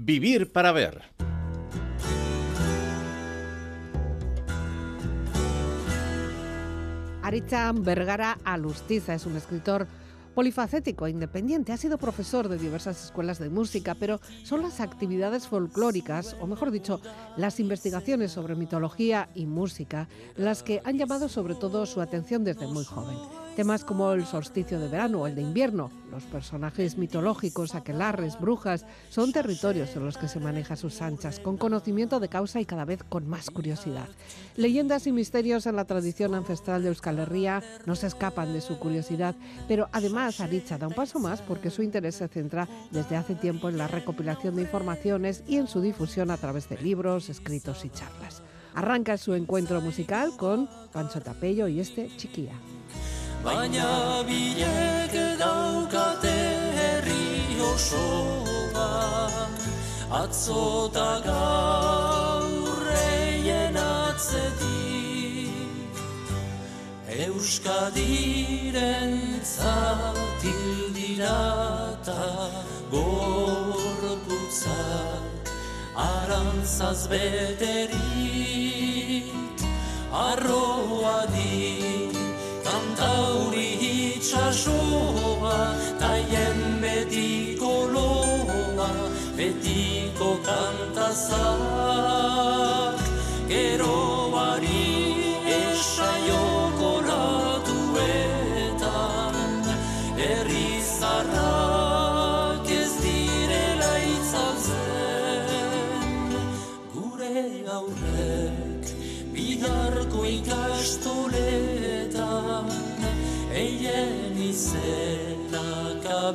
[0.00, 1.02] Vivir para ver.
[7.20, 9.88] Aritza Vergara Alustiza es un escritor
[10.36, 11.72] polifacético e independiente.
[11.72, 16.70] Ha sido profesor de diversas escuelas de música, pero son las actividades folclóricas, o mejor
[16.70, 17.00] dicho,
[17.36, 22.68] las investigaciones sobre mitología y música, las que han llamado sobre todo su atención desde
[22.68, 23.47] muy joven.
[23.58, 28.86] Temas como el solsticio de verano o el de invierno, los personajes mitológicos, aquelarres, brujas,
[29.08, 32.84] son territorios en los que se maneja sus anchas, con conocimiento de causa y cada
[32.84, 34.06] vez con más curiosidad.
[34.54, 38.78] Leyendas y misterios en la tradición ancestral de Euskal Herria no se escapan de su
[38.78, 39.34] curiosidad,
[39.66, 43.68] pero además Aritza da un paso más porque su interés se centra desde hace tiempo
[43.68, 47.90] en la recopilación de informaciones y en su difusión a través de libros, escritos y
[47.90, 48.40] charlas.
[48.76, 52.54] Arranca su encuentro musical con Pancho Tapello y este Chiquilla.
[53.44, 56.40] Baina bilek daukate
[56.78, 58.90] herri osoa
[60.22, 62.56] atzota gaurreien
[63.76, 64.74] atzetik.
[67.26, 69.12] Euskadiren
[69.56, 70.64] zatildirata
[72.92, 74.12] gorputzak
[76.08, 77.98] arantzaz beterik
[80.26, 82.07] arroa dik
[83.18, 83.68] kantauri
[84.14, 85.58] itxasoa,
[85.98, 88.90] taien betiko loa,
[89.36, 91.38] betiko kantazak,
[93.48, 94.07] gero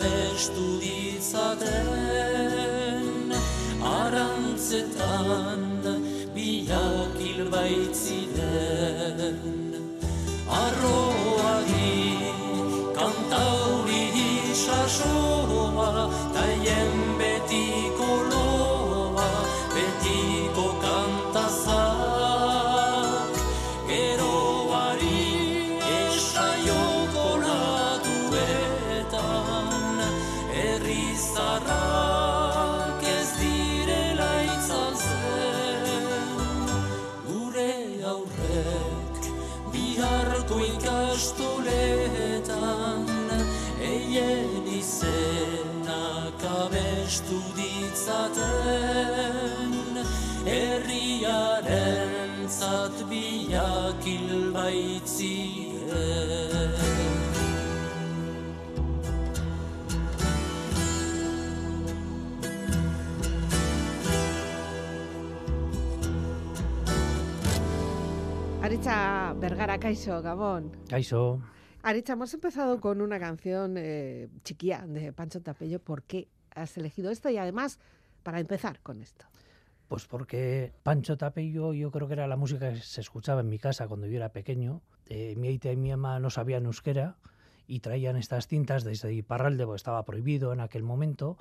[0.03, 0.92] honesto
[68.63, 70.71] Aritza Vergara Caixo, Gabón.
[70.87, 71.41] Caixo.
[71.81, 75.81] Aritza, hemos empezado con una canción eh, chiquilla de Pancho Tapello.
[75.81, 77.29] ¿Por qué has elegido esto?
[77.29, 77.77] Y además,
[78.23, 79.25] para empezar con esto.
[79.89, 83.59] Pues porque Pancho Tapello yo creo que era la música que se escuchaba en mi
[83.59, 84.81] casa cuando yo era pequeño.
[85.07, 87.17] Eh, mi aita y mi ama no sabían euskera
[87.67, 91.35] y traían estas cintas desde Iparralde, porque estaba prohibido en aquel momento.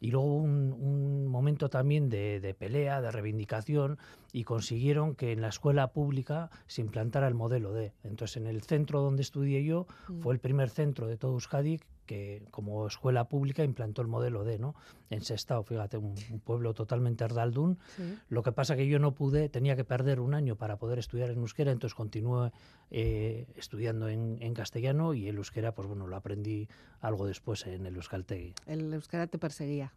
[0.00, 3.98] Y luego un, un momento también de, de, pelea, de reivindicación,
[4.32, 7.92] y consiguieron que en la escuela pública se implantara el modelo D.
[8.04, 10.20] Entonces, en el centro donde estudié yo, mm.
[10.20, 14.58] fue el primer centro de todo Euskadi que como escuela pública implantó el modelo D,
[14.58, 14.74] ¿no?
[15.10, 17.78] En Sestao, fíjate, un, un pueblo totalmente erdaldún.
[17.96, 18.18] Sí.
[18.28, 21.30] Lo que pasa que yo no pude, tenía que perder un año para poder estudiar
[21.30, 22.50] en euskera, entonces continué
[22.90, 26.68] eh, estudiando en, en, castellano y el euskera, pues bueno, lo aprendí
[27.00, 28.54] algo después en el euskaltegui.
[28.66, 29.92] El euskera te perseguía.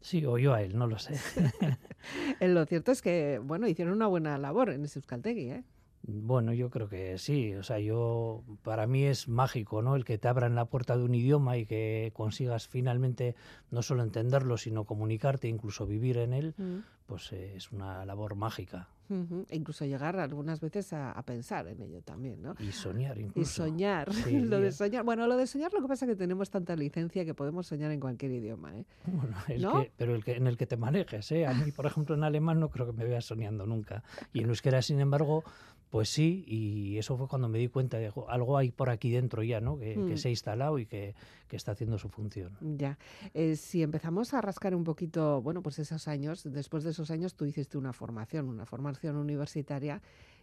[0.00, 1.14] Sí, o yo a él, no lo sé.
[2.40, 5.64] lo cierto es que, bueno, hicieron una buena labor en ese euskaltegui, ¿eh?
[6.08, 7.54] Bueno, yo creo que sí.
[7.54, 9.96] O sea, yo para mí es mágico, ¿no?
[9.96, 13.34] El que te abran la puerta de un idioma y que consigas finalmente
[13.70, 16.78] no solo entenderlo, sino comunicarte, incluso vivir en él, mm.
[17.06, 18.88] pues eh, es una labor mágica.
[19.08, 19.46] Uh -huh.
[19.48, 22.54] E incluso llegar algunas veces a, a, pensar en ello también, ¿no?
[22.58, 23.40] Y soñar incluso.
[23.40, 24.12] Y soñar.
[24.12, 25.04] Sí, lo de soñar.
[25.04, 27.90] Bueno, lo de soñar lo que pasa es que tenemos tanta licencia que podemos soñar
[27.92, 28.84] en cualquier idioma, ¿eh?
[29.06, 29.82] Bueno, el ¿No?
[29.82, 31.46] que, pero el que, en el que te manejes, ¿eh?
[31.46, 34.02] A mí, por ejemplo, en alemán no creo que me veas soñando nunca.
[34.32, 35.44] Y en euskera, sin embargo,
[35.90, 39.42] pues sí, y eso fue cuando me di cuenta de algo hay por aquí dentro
[39.42, 39.78] ya, ¿no?
[39.78, 40.08] Que, mm.
[40.08, 41.14] que se ha instalado y que,
[41.48, 42.56] que, está haciendo su función.
[42.60, 42.98] Ya.
[43.34, 47.34] Eh, si empezamos a rascar un poquito, bueno, pues esos años, después de esos años
[47.34, 50.00] tú hiciste una formación, una formación universitaria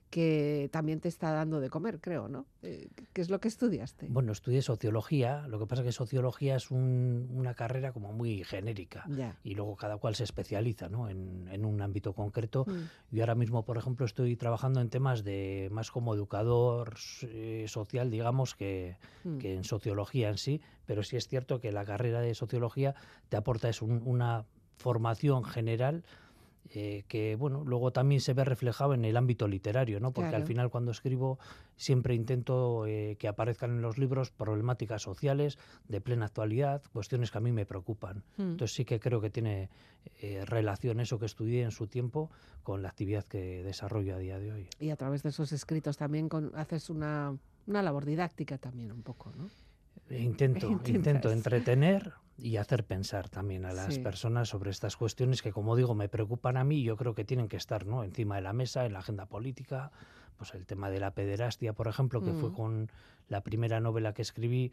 [0.10, 2.46] que también te está dando de comer, creo, ¿no?
[2.62, 4.06] Eh, ¿Qué es lo que estudiaste?
[4.12, 8.44] Bueno, estudié sociología, lo que pasa es que sociología es un- una carrera como muy
[8.44, 9.36] genérica Ya.
[9.44, 11.10] y luego cada cual se especializa ¿no?
[11.10, 12.66] en, en un ámbito concreto.
[12.68, 13.16] Mm.
[13.16, 18.12] Yo ahora mismo, por ejemplo, estoy trabajando en temas de más como educador eh, social,
[18.12, 19.38] digamos, que, Mm.
[19.40, 22.94] que en sociología en sí, pero sí es cierto que la carrera de sociología
[23.30, 24.46] te aporta es un- una
[24.78, 26.04] formación general
[26.70, 30.44] eh, que bueno luego también se ve reflejado en el ámbito literario no porque Claro.
[30.44, 31.38] al final cuando escribo
[31.76, 35.58] siempre intento eh, que aparezcan en los libros problemáticas sociales
[35.90, 38.42] de plena actualidad cuestiones que a mí me preocupan Mm.
[38.54, 39.70] entonces sí que creo que tiene
[40.22, 42.32] eh, relación eso que estudié en su tiempo
[42.64, 45.98] con la actividad que desarrollo a día de hoy Y a través de esos escritos
[45.98, 47.38] también con- haces una,
[47.68, 49.50] una labor didáctica también un poco, ¿no?
[50.10, 50.90] Intento, Intentas.
[50.96, 54.00] intento entretener y hacer pensar también a las Sí.
[54.02, 57.24] personas sobre estas cuestiones que, como digo, me preocupan a mí y yo creo que
[57.24, 58.04] tienen que estar ¿no?
[58.04, 59.92] encima de la mesa, en la agenda política.
[60.38, 62.54] Pues el tema de la pederastia, por ejemplo, que fue Mm.
[62.54, 62.92] con
[63.30, 64.72] la primera novela que escribí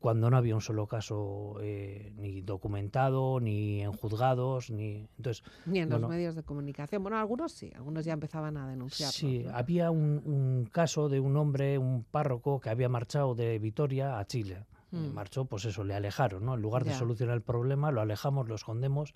[0.00, 5.08] cuando no había un solo caso eh, ni documentado, ni en juzgados, ni...
[5.16, 7.02] Entonces, Ni en los medios de comunicación.
[7.02, 9.12] Bueno, algunos sí, algunos ya empezaban a denunciarlo.
[9.12, 9.56] Sí, ¿no?
[9.56, 14.24] había un, un caso de un hombre, un párroco, que había marchado de Vitoria a
[14.26, 14.66] Chile.
[14.90, 15.12] Mm.
[15.14, 16.54] Marchó, pues eso, le alejaron, ¿no?
[16.54, 16.98] En lugar de Ya.
[16.98, 19.14] solucionar el problema, lo alejamos, lo escondemos.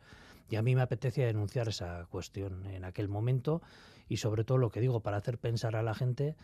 [0.51, 3.63] Y a mí me apetecía denunciar esa cuestión en aquel momento.
[4.09, 6.35] Y sobre todo lo que digo, para hacer pensar a la gente.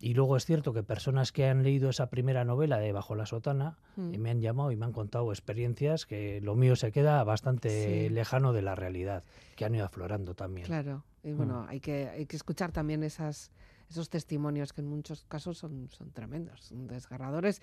[0.00, 3.26] Y luego es cierto que personas que han leído esa primera novela de Bajo la
[3.26, 4.14] Sotana Mm.
[4.14, 8.04] eh, me han llamado y me han contado experiencias que lo mío se queda bastante
[8.08, 8.08] Sí.
[8.10, 9.24] lejano de la realidad,
[9.56, 10.66] que han ido aflorando también.
[10.66, 11.36] Claro, y Mm.
[11.36, 13.50] bueno, hay, que, hay que escuchar también esas,
[13.88, 17.62] esos testimonios que en muchos casos son, son tremendos, son desgarradores.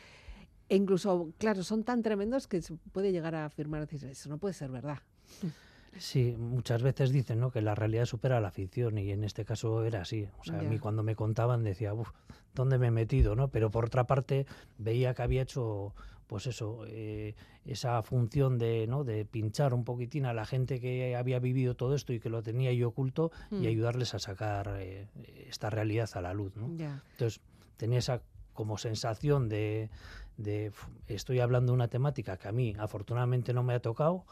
[0.71, 4.37] E incluso, claro, son tan tremendos que se puede llegar a afirmar, decir, eso no
[4.37, 4.99] puede ser verdad.
[5.99, 7.51] Sí, muchas veces dicen ¿no?
[7.51, 10.29] que la realidad supera la ficción y en este caso era así.
[10.39, 12.11] O sea, a mí cuando me contaban decía, uff,
[12.55, 13.35] ¿dónde me he metido?
[13.35, 13.49] ¿no?
[13.49, 14.45] Pero por otra parte
[14.77, 15.93] veía que había hecho,
[16.27, 17.35] pues eso, eh,
[17.65, 19.03] esa función de, ¿no?
[19.03, 22.41] de pinchar un poquitín a la gente que había vivido todo esto y que lo
[22.41, 23.63] tenía ahí oculto Mm.
[23.63, 25.09] y ayudarles a sacar eh,
[25.49, 26.55] esta realidad a la luz.
[26.55, 26.67] ¿no?
[26.67, 27.41] Entonces
[27.75, 28.21] tenía esa
[28.53, 29.89] como sensación de,
[30.41, 34.25] de "Uf, estoy hablando de una temática que a mí afortunadamente no me ha tocado,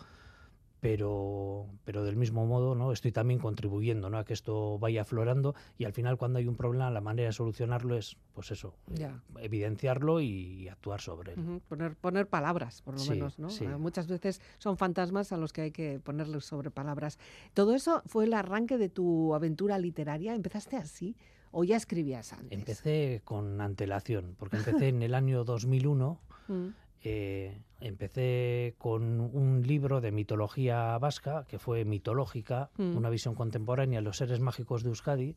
[0.79, 4.17] pero, pero del mismo modo no estoy también contribuyendo ¿no?
[4.17, 7.33] a que esto vaya aflorando y al final cuando hay un problema la manera de
[7.33, 9.21] solucionarlo es pues eso Ya.
[9.39, 11.39] evidenciarlo y actuar sobre él.
[11.39, 13.49] Ujú, Poner, poner palabras, por lo Sí, menos, ¿no?
[13.49, 13.65] sí.
[13.65, 17.19] Ah, Muchas veces son fantasmas a los que hay que ponerles sobre palabras.
[17.53, 20.33] ¿Todo eso fue el arranque de tu aventura literaria?
[20.33, 21.15] ¿Empezaste así
[21.51, 22.51] o ya escribías antes?
[22.57, 26.67] Empecé con antelación, porque empecé en el año 2001 Mm,
[27.03, 32.97] eh, empecé con un libro de mitología vasca, que fue mitológica, Mm.
[32.97, 35.35] una visión contemporánea de los seres mágicos de Euskadi.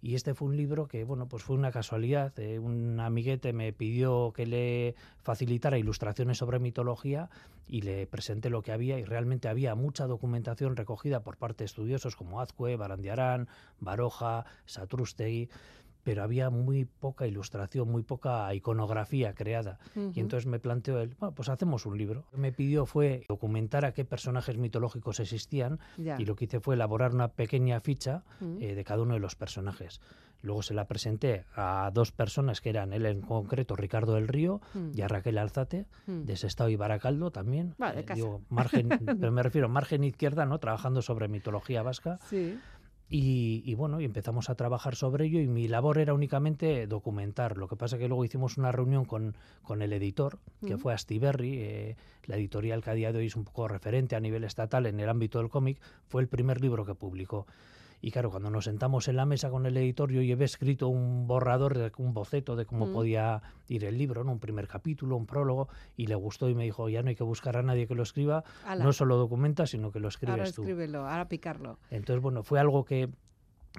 [0.00, 2.38] Y este fue un libro que, bueno, pues fue una casualidad.
[2.38, 7.30] eh, un amiguete me pidió que le facilitara ilustraciones sobre mitología
[7.66, 11.66] y le presenté lo que había y realmente había mucha documentación recogida por parte de
[11.66, 13.48] estudiosos como Azcue, Barandiarán,
[13.80, 15.48] Baroja, Satrústegui,
[16.08, 19.78] pero había muy poca ilustración, muy poca iconografía creada.
[19.94, 20.12] ujú.
[20.14, 22.20] Y entonces me planteó él, bueno, pues hacemos un libro.
[22.24, 26.16] Lo que me pidió fue documentar a qué personajes mitológicos existían Ya.
[26.18, 28.56] y lo que hice fue elaborar una pequeña ficha Mm.
[28.62, 30.00] eh, de cada uno de los personajes.
[30.40, 34.60] Luego se la presenté a dos personas que eran él en concreto, Ricardo del Río,
[34.72, 34.90] Mm.
[34.94, 36.22] y a Raquel Alzate, Mm.
[36.22, 37.74] de Sestao y Baracaldo también.
[37.76, 38.88] Vale, Eh, digo, margen,
[39.20, 40.58] pero me refiero margen izquierda, ¿no?
[40.58, 42.18] Trabajando sobre mitología vasca.
[42.30, 42.56] Sí.
[43.10, 47.56] Y, y bueno, y empezamos a trabajar sobre ello y mi labor era únicamente documentar.
[47.56, 51.58] Lo que pasa que luego hicimos una reunión con, con el editor, que fue Astiberri,
[51.58, 51.96] eh,
[52.26, 55.00] la editorial que a día de hoy es un poco referente a nivel estatal en
[55.00, 57.46] el ámbito del cómic, fue el primer libro que publicó.
[58.00, 61.26] Y claro, cuando nos sentamos en la mesa con el editor, yo llevé escrito un
[61.26, 62.92] borrador, un boceto de cómo Mm.
[62.92, 64.32] podía ir el libro, ¿no?
[64.32, 67.24] un primer capítulo, un prólogo, y le gustó y me dijo, ya no hay que
[67.24, 70.54] buscar a nadie que lo escriba, Ala, no solo documenta, sino que lo ahora escribes
[70.54, 70.62] tú.
[70.62, 71.78] escríbelo, ahora picarlo.
[71.90, 73.08] Entonces, bueno, fue algo que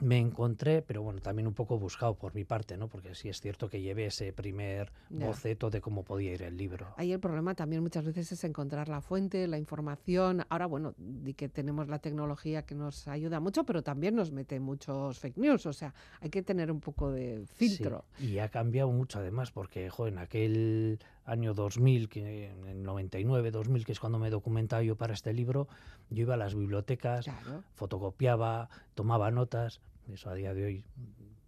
[0.01, 2.87] me encontré, pero bueno, también un poco buscado por mi parte, ¿no?
[2.87, 6.93] Porque sí es cierto que llevé ese primer boceto de cómo podía ir el libro.
[6.97, 10.45] Ahí el problema también muchas veces es encontrar la fuente, la información.
[10.49, 14.59] Ahora, bueno, di que tenemos la tecnología que nos ayuda mucho, pero también nos mete
[14.59, 15.65] muchos fake news.
[15.65, 18.05] O sea, hay que tener un poco de filtro.
[18.17, 22.83] Sí, y ha cambiado mucho además, porque jo, en aquel año 2000, que, en el
[22.83, 25.67] 99, 2000, que es cuando me documentaba yo para este libro,
[26.09, 27.63] yo iba a las bibliotecas, Claro.
[27.75, 29.79] fotocopiaba, tomaba notas.
[30.11, 30.83] Eso a día de hoy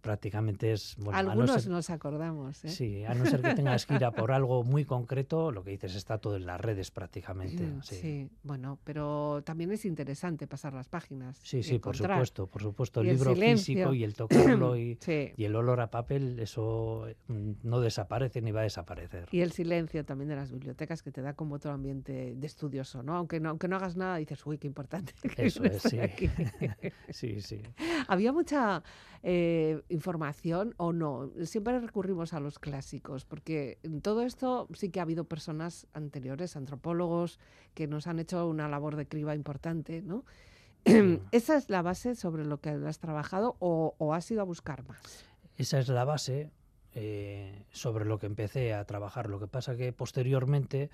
[0.02, 0.96] prácticamente es...
[0.98, 2.62] Bueno, no Algunos ser- nos acordamos.
[2.64, 2.68] ¿eh?
[2.68, 5.70] Sí, a no ser que tengas que ir a por algo muy concreto, lo que
[5.70, 7.62] dices está todo en las redes prácticamente.
[7.64, 11.38] Mm, Sí, sí, bueno, pero también es interesante pasar las páginas.
[11.42, 13.00] sí, sí, por supuesto, por supuesto.
[13.00, 13.74] El libro silencio.
[13.74, 15.32] físico y el tocarlo y, Sí.
[15.36, 19.28] y el olor a papel, eso mm, no desaparece ni va a desaparecer.
[19.30, 23.02] Y el silencio también de las bibliotecas que te da como otro ambiente de estudioso,
[23.02, 23.14] ¿no?
[23.16, 25.12] Aunque no, aunque no hagas nada, dices, uy, qué importante.
[25.36, 25.98] que Eso es, sí.
[26.00, 26.28] aquí".
[27.10, 27.62] Sí, sí.
[28.08, 28.82] ¿Había mucha
[29.22, 31.30] eh, información o no?
[31.44, 36.56] Siempre recurrimos a los clásicos, porque en todo esto sí que ha habido personas anteriores,
[36.56, 37.38] antropólogos,
[37.74, 40.24] que nos han hecho una labor de criba importante, ¿no?
[41.30, 44.86] ¿Esa es la base sobre lo que has trabajado o, o has ido a buscar
[44.88, 45.24] más?
[45.56, 46.50] Esa es la base
[46.94, 49.30] eh, sobre lo que empecé a trabajar.
[49.30, 50.90] Lo que pasa que posteriormente,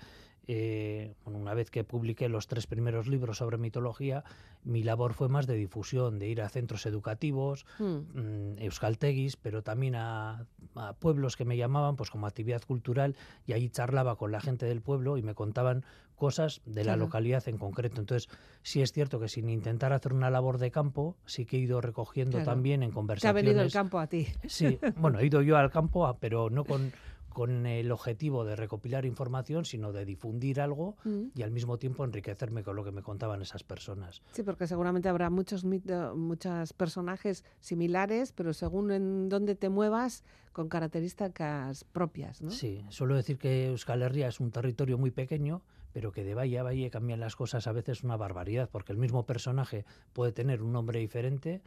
[0.51, 4.23] eh, bueno, una vez que publiqué los tres primeros libros sobre mitología,
[4.63, 7.83] mi labor fue más de difusión, de ir a centros educativos, Mm,
[8.19, 13.15] mm, euskalteguis, pero también a, a pueblos que me llamaban pues como actividad cultural
[13.45, 17.01] y ahí charlaba con la gente del pueblo y me contaban cosas de la Claro.
[17.01, 18.01] localidad en concreto.
[18.01, 18.27] Entonces,
[18.63, 21.79] sí es cierto que sin intentar hacer una labor de campo, sí que he ido
[21.79, 22.45] recogiendo Claro.
[22.45, 23.43] también en Te ha conversaciones.
[23.45, 24.27] venido el campo a ti.
[24.47, 26.91] Sí, bueno, he ido yo al campo, pero no con,
[27.39, 31.27] con el objetivo de recopilar información, sino de difundir algo Mm.
[31.35, 34.21] y al mismo tiempo enriquecerme con lo que me contaban esas personas.
[34.33, 40.67] Sí, porque seguramente habrá muchos muchos personajes similares, pero según en dónde te muevas, con
[40.67, 42.51] características propias, ¿no?
[42.51, 45.61] Sí, suelo decir que Euskal Herria es un territorio muy pequeño,
[45.93, 48.97] pero que de valle a valle cambian las cosas a veces una barbaridad, porque el
[48.97, 51.61] mismo personaje puede tener un nombre diferente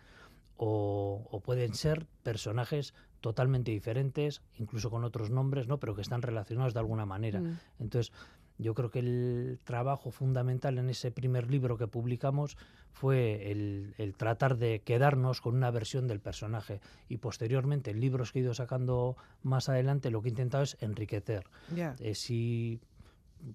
[0.57, 5.79] o, o pueden ser personajes totalmente diferentes, incluso con otros nombres, ¿no?
[5.79, 7.41] pero que están relacionados de alguna manera.
[7.41, 7.59] Mm.
[7.79, 8.13] Entonces,
[8.59, 12.57] yo creo que el trabajo fundamental en ese primer libro que publicamos
[12.93, 18.33] fue el, el tratar de quedarnos con una versión del personaje y posteriormente en libros
[18.33, 21.45] que he ido sacando más adelante lo que he intentado es enriquecer.
[21.75, 21.97] Ya.
[21.99, 22.81] Eh, si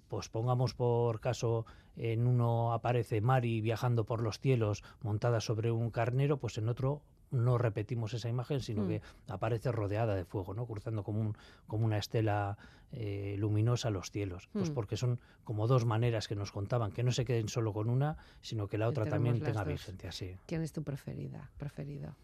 [0.08, 1.66] pues pongamos por caso
[1.96, 7.02] en uno aparece Mari viajando por los cielos montada sobre un carnero, pues en otro
[7.30, 8.88] no repetimos esa imagen, sino Mm.
[8.88, 10.66] que aparece rodeada de fuego, ¿no?
[10.66, 12.58] cruzando como, un, como una estela
[12.94, 14.48] eh, luminosa los cielos.
[14.54, 14.74] Pues Mm.
[14.74, 18.16] porque son como dos maneras que nos contaban, que no se queden solo con una,
[18.40, 19.68] sino que la otra también tenga dos.
[19.74, 20.12] vigencia.
[20.14, 20.38] Sí.
[20.46, 21.52] ¿Quién es tu preferida?
[21.58, 22.16] Preferido.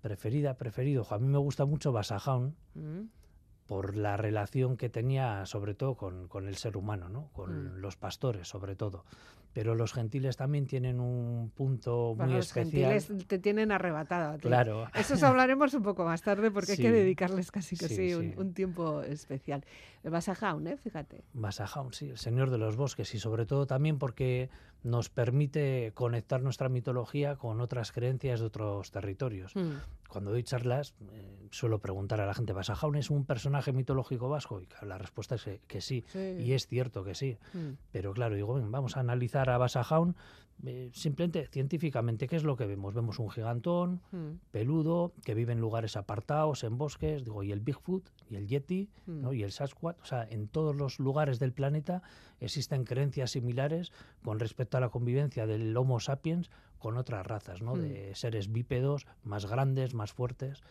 [0.00, 1.06] Preferida, preferido.
[1.10, 3.02] A mí me gusta mucho Basajaun Mm.
[3.66, 7.28] Por la relación que tenía sobre todo con, con el ser humano, ¿no?
[7.32, 7.80] con Mm.
[7.80, 9.04] los pastores sobre todo.
[9.54, 12.92] Pero los gentiles también tienen un punto Bueno, muy los especial.
[12.94, 14.38] gentiles te tienen arrebatada.
[14.38, 14.86] Claro.
[14.94, 16.90] Esos hablaremos un poco más tarde porque hay que Sí.
[16.92, 18.34] dedicarles casi que Sí, sí, un, sí.
[18.38, 19.62] un tiempo especial.
[20.04, 20.78] Vas a Jaun, ¿eh?
[20.78, 21.22] Fíjate.
[21.34, 24.48] Basajaun, sí, el señor de los bosques y sobre todo también porque
[24.82, 29.54] nos permite conectar nuestra mitología con otras creencias de otros territorios.
[29.54, 29.72] Mm.
[30.08, 34.60] Cuando doy charlas eh, suelo preguntar a la gente, ¿Basajaun es un personaje mitológico vasco?
[34.60, 36.04] Y la respuesta es que, que sí.
[36.08, 36.36] Sí.
[36.38, 37.38] Y es cierto que sí.
[37.54, 37.72] Mm.
[37.92, 40.16] Pero claro, digo, "Ven, vamos a analizar a Basajaun
[40.64, 42.28] eh, simplemente científicamente.
[42.28, 42.94] ¿Qué es lo que vemos?
[42.94, 44.38] Vemos un gigantón Mm.
[44.50, 48.88] peludo que vive en lugares apartados, en bosques, digo, y el Bigfoot, y el Yeti,
[49.06, 49.30] ¿no?
[49.30, 49.34] Mm.
[49.34, 49.98] y el Sasquatch.
[50.00, 52.02] O sea, en todos los lugares del planeta
[52.40, 53.92] existen creencias similares
[54.24, 57.74] con respecto a la convivencia del Homo sapiens con otras razas, ¿no?
[57.76, 57.80] Mm.
[57.80, 60.62] de seres bípedos más grandes, más fuertes.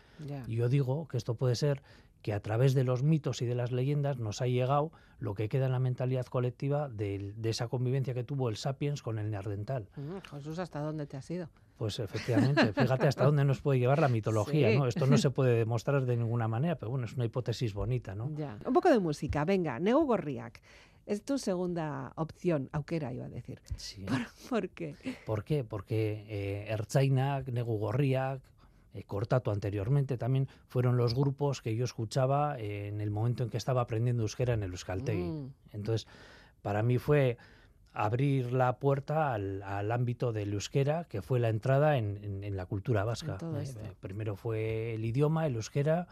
[0.47, 1.81] Y yo digo que esto puede ser
[2.21, 5.49] que a través de los mitos y de las leyendas nos ha llegado lo que
[5.49, 9.87] queda en la mentalidad colectiva de, esa convivencia que tuvo el sapiens con el neandertal.
[9.95, 11.49] Mm, Jesús, ¿hasta dónde te has ido?
[11.77, 14.77] Pues efectivamente, fíjate hasta dónde nos puede llevar la mitología, Sí.
[14.77, 14.87] ¿no?
[14.87, 18.31] Esto no se puede demostrar de ninguna manera, pero bueno, es una hipótesis bonita, ¿no?
[18.35, 18.57] Ya.
[18.65, 20.61] Un poco de música, venga, Nego Gorriak.
[21.07, 23.59] Es tu segunda opción, aukera iba a decir.
[23.75, 24.05] Sí.
[24.49, 24.95] ¿Por qué?
[25.25, 25.63] ¿Por qué?
[25.63, 28.41] Porque eh, Ertzainak, Negu Gorriak,
[28.93, 33.49] eh, Cortato anteriormente también fueron los grupos que yo escuchaba eh, en el momento en
[33.49, 35.23] que estaba aprendiendo euskera en el Euskaltegui.
[35.29, 35.53] Mm.
[35.73, 36.07] Entonces,
[36.61, 37.37] para mí fue
[37.93, 42.55] abrir la puerta al, al ámbito del euskera, que fue la entrada en, en- en
[42.55, 43.37] la cultura vasca.
[43.77, 46.07] eh, primero fue el idioma, el euskera,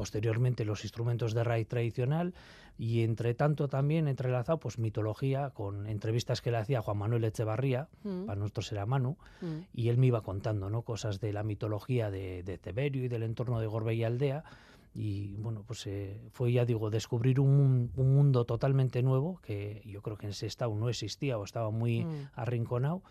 [0.00, 2.32] posteriormente los instrumentos de raíz tradicional
[2.78, 7.88] y entre tanto también entrelazado pues mitología con entrevistas que le hacía Juan Manuel Echevarría,
[8.02, 8.24] Mm.
[8.24, 9.46] para nosotros era Manu, Mm.
[9.74, 10.80] y él me iba contando ¿no?
[10.80, 14.42] cosas de la mitología de, de Teberio y del entorno de Gorbella Aldea.
[14.94, 20.16] Y bueno, pues eh, fue, ya digo, descubrir un mundo totalmente nuevo que yo creo
[20.16, 22.28] que en ese estado no existía o estaba muy Mm.
[22.32, 23.02] arrinconado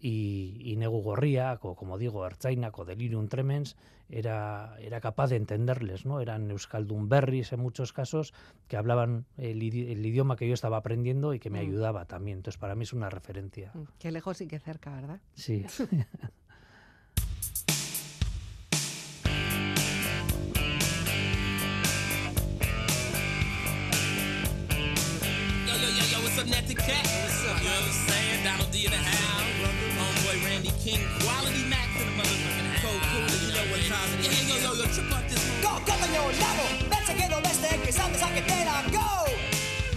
[0.00, 3.76] y, y Negu Gorriak, o como digo, Ertzainak o Delirium Tremens,
[4.08, 6.20] era, era capaz de entenderles, ¿no?
[6.20, 8.32] Eran Euskaldun berries en muchos casos
[8.68, 11.68] que hablaban el, el, idioma que yo estaba aprendiendo y que me mm.
[11.68, 12.38] ayudaba también.
[12.38, 13.70] Entonces, para mí es una referencia.
[13.74, 15.20] Mm, qué lejos y qué cerca, ¿verdad?
[15.34, 15.66] Sí.
[25.66, 26.18] yo, yo, yo,
[27.50, 28.44] up, you know what I'm saying?
[28.44, 29.37] Donald D in the house.
[30.88, 31.04] King.
[31.20, 32.80] Quality Max in the motherfucking house.
[32.80, 34.32] Cold cool, you know what time it is.
[34.32, 38.28] Yeah, yo, yo, yo, trip up this Go, Cataño, Lago, mensajeero desde que sabes a
[38.34, 39.10] que te la go.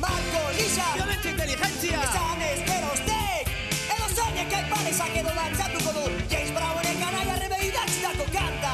[0.04, 2.00] Marco, Lisa, Violencia e inteligencia.
[2.12, 3.46] San Espero Steak.
[3.92, 6.94] E lo sogno che pare sa che non lancia tu con un James Brown e
[7.00, 8.74] canaglia reveida ci da cocanta.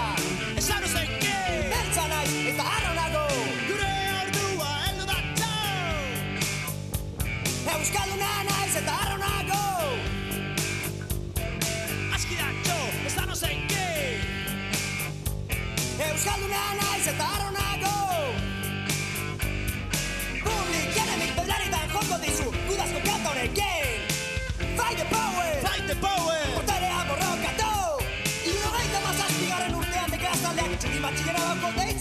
[0.55, 1.37] E sa non sai che.
[1.79, 3.25] Elsa Nice, esta Aronago.
[3.69, 3.91] Gure
[4.23, 6.01] ordua, ello da ciao.
[7.77, 8.26] Euskal Unana, esta
[16.17, 17.97] Euskalduna naiz eta arronago
[20.45, 24.01] Public enemy pelaritan joko dizu Gudazko kanta honekin
[24.77, 25.49] Fight the power.
[25.65, 26.39] Fight the power.
[26.55, 27.73] Portarea borrokatu.
[28.49, 31.96] Iro gaita mazazpigaren urtean Dekaz taldeak itxuri matxigera bako deitu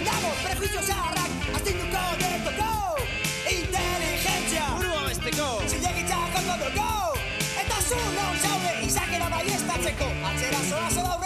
[0.00, 2.70] nago, prejuizio zaharrak, astinduko deretoko!
[3.50, 4.66] Inteligentzia!
[4.76, 5.48] Burua besteko.
[5.68, 6.88] Zilegitza joko dugu!
[7.64, 10.10] Eta zu non zaude izakera baiestatzeko!
[10.30, 11.23] Atzera zoaz edo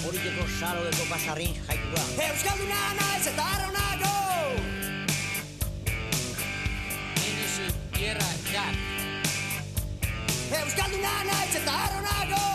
[0.00, 2.02] Horiteko salodeko pasarrin jaikua.
[2.26, 4.12] Euskalduna naiz eta arronago!
[7.28, 7.66] Inizu
[7.96, 8.78] tierra jak.
[10.60, 12.46] Euskalduna naiz eta arronago!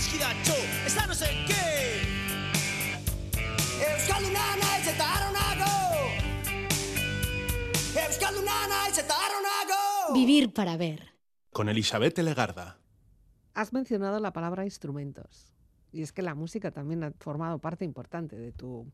[0.00, 1.62] Aski da ciao, e sa non sai che.
[3.92, 5.72] Euskalduna naiz eta arronago!
[8.02, 9.80] Euskalduna naiz eta arronago!
[10.18, 11.14] Vivir para ver.
[11.52, 12.87] Con Elizabeth Legarda.
[13.58, 15.52] Has mencionado la palabra instrumentos.
[15.90, 18.86] Y es que la música también ha formado parte importante de tu,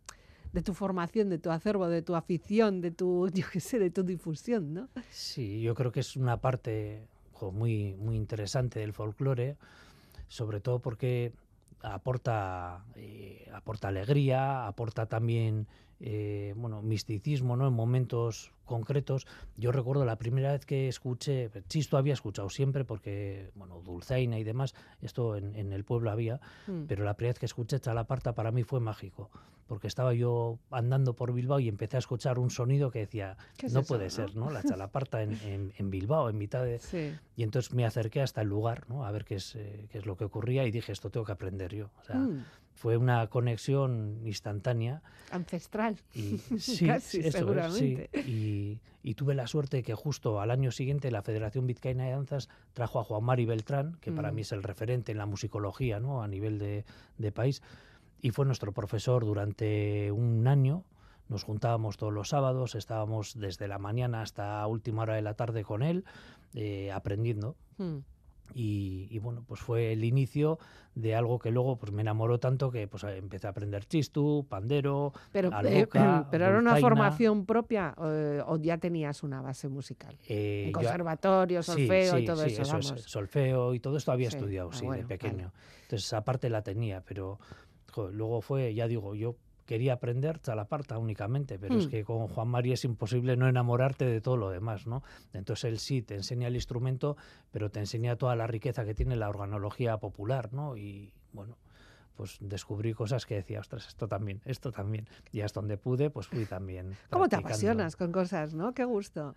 [0.54, 3.90] de tu formación, de tu acervo, de tu afición, de tu, yo qué sé, de
[3.90, 4.88] tu difusión, ¿no?
[5.10, 7.06] Sí, yo creo que es una parte
[7.52, 9.58] muy, muy interesante del folclore,
[10.28, 11.34] sobre todo porque
[11.82, 15.66] aporta, eh, aporta alegría, aporta también
[16.00, 17.66] eh, bueno, misticismo ¿no?
[17.68, 19.26] en momentos concretos.
[19.56, 24.44] Yo recuerdo la primera vez que escuché, Chisto había escuchado siempre porque, bueno, Dulzaina y
[24.44, 26.84] demás, esto en, en el pueblo había, Mm.
[26.88, 29.30] pero la primera vez que escuché Chalaparta para mí fue mágico,
[29.66, 33.66] porque estaba yo andando por Bilbao y empecé a escuchar un sonido que decía, ¿Qué
[33.66, 34.10] es no eso, puede no?
[34.10, 34.50] ser, ¿no?
[34.50, 36.78] La Chalaparta en, en- en Bilbao, en mitad de...
[36.78, 37.12] Sí.
[37.36, 39.04] Y entonces me acerqué hasta el lugar, ¿no?
[39.04, 41.32] A ver qué es, eh, qué es lo que ocurría y dije, esto tengo que
[41.32, 41.90] aprender yo.
[42.00, 45.96] O sea, Mm, fue una conexión instantánea ancestral.
[46.14, 48.10] y sí, Casi, eso es, seguramente.
[48.12, 48.20] sí.
[48.30, 52.48] Y, y tuve la suerte que justo al año siguiente la Federación Vizcaína de Danzas
[52.72, 54.34] trajo a Juan Mari Beltrán, que para Mm.
[54.34, 56.22] mí es el referente en la musicología, ¿no?
[56.22, 56.84] A nivel de,
[57.18, 57.62] de país,
[58.20, 60.84] y fue nuestro profesor durante un año.
[61.28, 65.62] Nos juntábamos todos los sábados, estábamos desde la mañana hasta última hora de la tarde
[65.64, 66.04] con él,
[66.54, 67.56] eh, aprendiendo.
[67.78, 67.98] Mm.
[68.52, 70.58] Y, y bueno, pues fue el inicio
[70.94, 75.12] de algo que luego pues me enamoró tanto que pues empecé a aprender chistu, pandero,
[75.32, 80.16] Pero, eh, alboca, pero era una formación propia eh, o ya tenías una base musical.
[80.28, 83.02] Eh, yo- conservatorio, sí, solfeo y todo sí, eso, vamos.
[83.02, 85.18] solfeo y todo esto había estudiado, ah, sí, bueno, de vale.
[85.18, 85.52] pequeño.
[85.82, 87.40] Entonces esa parte la tenía, pero
[87.92, 91.90] jo, luego fue, ya digo, yo quería aprender chalaparta únicamente, pero es Hmm.
[91.90, 95.02] que con Juan Mari es imposible no enamorarte de todo lo demás, ¿no?
[95.32, 97.16] Entonces él sí te enseña el instrumento,
[97.50, 100.76] pero te enseña toda la riqueza que tiene la organología popular, ¿no?
[100.76, 101.56] Y bueno,
[102.16, 105.06] pues descubrí cosas que decía, ostras, esto también, esto también.
[105.32, 106.96] Y hasta donde pude, pues fui también.
[107.10, 108.72] ¿Cómo te apasionas con cosas, no?
[108.72, 109.34] Qué gusto.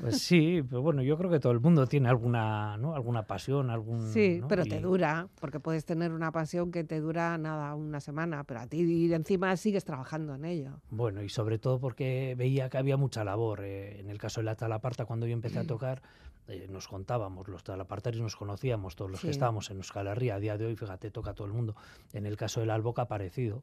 [0.00, 2.94] Pues sí, pero bueno, yo creo que todo el mundo tiene alguna, ¿no?
[2.94, 4.00] alguna pasión, algún...
[4.12, 4.48] Sí, ¿no?
[4.48, 8.44] pero te Y- dura, porque puedes tener una pasión que te dura nada, una semana,
[8.44, 10.80] pero a ti y encima sigues trabajando en ello.
[10.90, 13.62] Bueno, y sobre todo porque veía que había mucha labor.
[13.64, 16.02] eh, en el caso de la talaparta, cuando yo empecé a tocar,
[16.48, 19.26] eh, nos contábamos, los talapartarios nos conocíamos, todos los Sí.
[19.28, 21.74] que estábamos en Euskal Herria, a día de hoy, fíjate, toca todo el mundo.
[22.12, 23.62] En el caso del alboca, parecido.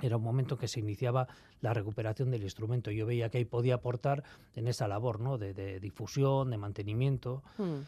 [0.00, 1.28] Era un momento que se iniciaba
[1.60, 2.90] la recuperación del instrumento.
[2.90, 5.36] Yo veía que ahí podía aportar en esa labor, ¿no?
[5.36, 7.42] De, de difusión, de mantenimiento.
[7.58, 7.80] Mm.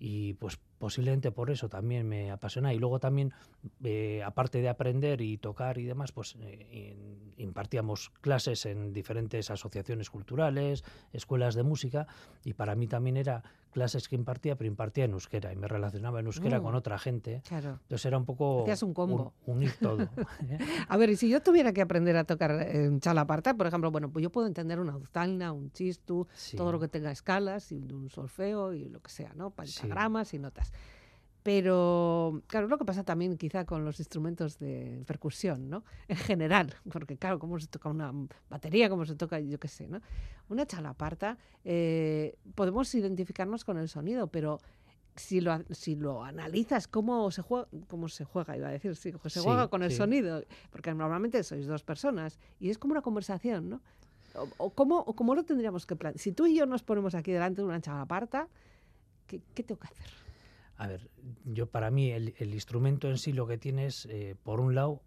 [0.00, 3.32] Y pues posiblemente por eso también me apasiona y luego también
[3.84, 6.96] eh, aparte de aprender y tocar y demás pues eh,
[7.36, 12.08] impartíamos clases en diferentes asociaciones culturales escuelas de música
[12.44, 16.18] y para mí también era clases que impartía pero impartía en euskera y me relacionaba
[16.18, 16.62] en euskera Mm.
[16.64, 17.78] con otra gente Claro.
[17.82, 19.32] entonces era un poco Hacías un combo.
[19.46, 20.02] un- unir todo
[20.50, 20.58] ¿eh?
[20.88, 24.10] A ver, y si yo tuviera que aprender a tocar en chalaparta, por ejemplo, bueno,
[24.10, 26.56] pues yo puedo entender una duzalna, un chistu, Sí.
[26.56, 29.50] todo lo que tenga escalas y un solfeo y lo que sea, ¿no?
[29.50, 30.71] Pentagramas y notas.
[31.42, 35.84] Pero, claro, lo que pasa también quizá con los instrumentos de percusión, ¿no?
[36.06, 38.12] En general, porque claro, cómo se toca una
[38.48, 40.00] batería, cómo se toca, yo qué sé, ¿no?
[40.48, 44.60] Una chalaparta, eh, podemos identificarnos con el sonido, pero
[45.16, 49.12] si lo, si lo analizas, cómo se juega, cómo se juega, iba a decir, sí,
[49.24, 49.96] se Sí, juega con el sí.
[49.96, 53.82] sonido, porque normalmente sois dos personas y es como una conversación, ¿no?
[54.34, 56.22] O, o cómo, o cómo lo tendríamos que plantear.
[56.22, 58.48] Si tú y yo nos ponemos aquí delante de una chalaparta,
[59.26, 60.21] ¿qué, qué tengo que hacer?
[60.76, 61.10] A ver,
[61.44, 65.02] yo para mí el, el instrumento en sí lo que tienes, eh, por un lado,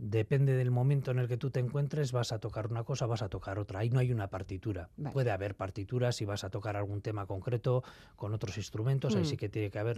[0.00, 3.22] depende del momento en el que tú te encuentres, vas a tocar una cosa, vas
[3.22, 3.80] a tocar otra.
[3.80, 4.90] Ahí no hay una partitura.
[4.96, 5.12] Vale.
[5.12, 7.82] Puede haber partituras si vas a tocar algún tema concreto
[8.14, 9.24] con otros instrumentos, ahí Mm.
[9.24, 9.96] sí que tiene que haber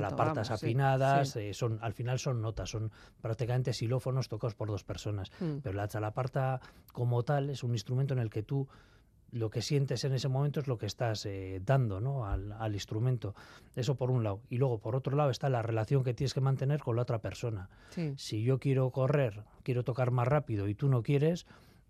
[0.00, 1.40] salapartas vamos, sí, afinadas, sí.
[1.40, 5.30] eh, son, al final son notas, son prácticamente xilófonos tocados por dos personas.
[5.38, 5.58] Mm.
[5.62, 6.60] Pero la chalaparta
[6.94, 8.66] como tal es un instrumento en el que tú
[9.32, 12.26] lo que sientes en ese momento es lo que estás eh, dando ¿no?
[12.26, 13.34] al, al instrumento.
[13.74, 14.40] Eso por un lado.
[14.48, 17.18] Y luego por otro lado está la relación que tienes que mantener con la otra
[17.20, 17.68] persona.
[17.90, 18.14] Sí.
[18.16, 21.46] Si yo quiero correr, quiero tocar más rápido y tú no quieres,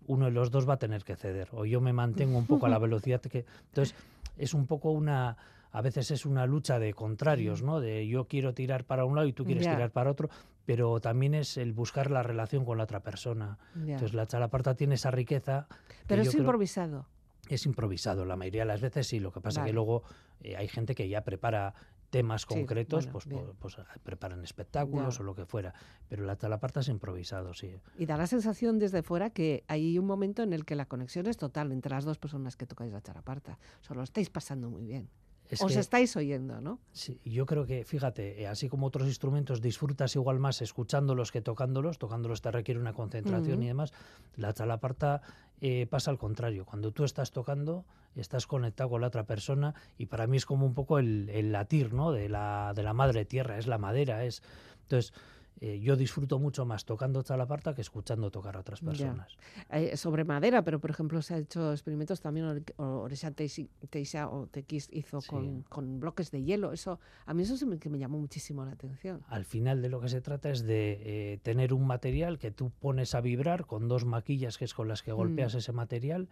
[0.07, 1.49] uno de los dos va a tener que ceder.
[1.51, 3.45] O yo me mantengo un poco a la velocidad que...
[3.67, 3.95] Entonces
[4.37, 5.37] es un poco una...
[5.71, 7.79] A veces es una lucha de contrarios, ¿no?
[7.79, 10.29] De yo quiero tirar para un lado y tú quieres tirar para otro,
[10.65, 13.59] pero también es el buscar la relación con la otra persona.
[13.75, 13.93] Ya.
[13.93, 15.67] Entonces la chalaparta tiene esa riqueza.
[15.87, 17.05] que Pero es creo- improvisado.
[17.55, 19.19] Es improvisado, la mayoría de las veces sí.
[19.19, 19.69] Lo que pasa Vale.
[19.71, 20.03] que luego
[20.41, 21.73] eh, hay gente que ya prepara
[22.09, 25.21] temas Sí, concretos, bueno, pues, po- pues, ah, preparan espectáculos Ya.
[25.21, 25.73] o lo que fuera.
[26.07, 27.75] Pero la chalaparta es improvisado, sí.
[27.97, 31.27] Y da la sensación desde fuera que hay un momento en el que la conexión
[31.27, 33.59] es total entre las dos personas que tocáis la charaparta.
[33.89, 35.09] Os lo estáis pasando muy bien.
[35.49, 36.79] Es Os que- estáis oyendo, ¿no?
[36.91, 41.41] Sí, yo creo que, fíjate, eh, así como otros instrumentos disfrutas igual más escuchándolos que
[41.41, 43.93] tocándolos, tocándolos te requiere una concentración y demás,
[44.35, 45.21] la chalaparta
[45.61, 50.07] eh, pasa al contrario, cuando tú estás tocando estás conectado con la otra persona y
[50.07, 52.11] para mí es como un poco el, el latir ¿no?
[52.11, 54.41] de, la, de la madre tierra, es la madera, es...
[54.83, 55.13] Entonces,
[55.59, 59.35] eh, yo disfruto mucho más tocando chalaparta que escuchando tocar a otras personas.
[59.71, 64.29] Eh, sobre madera, pero por ejemplo se ha hecho experimentos también, Ore- Oresha Teixi- Teixa
[64.29, 65.27] o Tequis hizo Sí.
[65.29, 66.73] con, con bloques de hielo.
[66.73, 69.21] Eso A mí eso sí me, que me llamó muchísimo la atención.
[69.27, 70.99] Al final de lo que se trata es de
[71.33, 74.87] eh, tener un material que tú pones a vibrar con dos maquillas que es con
[74.87, 76.29] las que golpeas ese material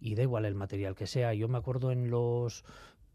[0.00, 1.34] y da igual el material que sea.
[1.34, 2.64] Yo me acuerdo en los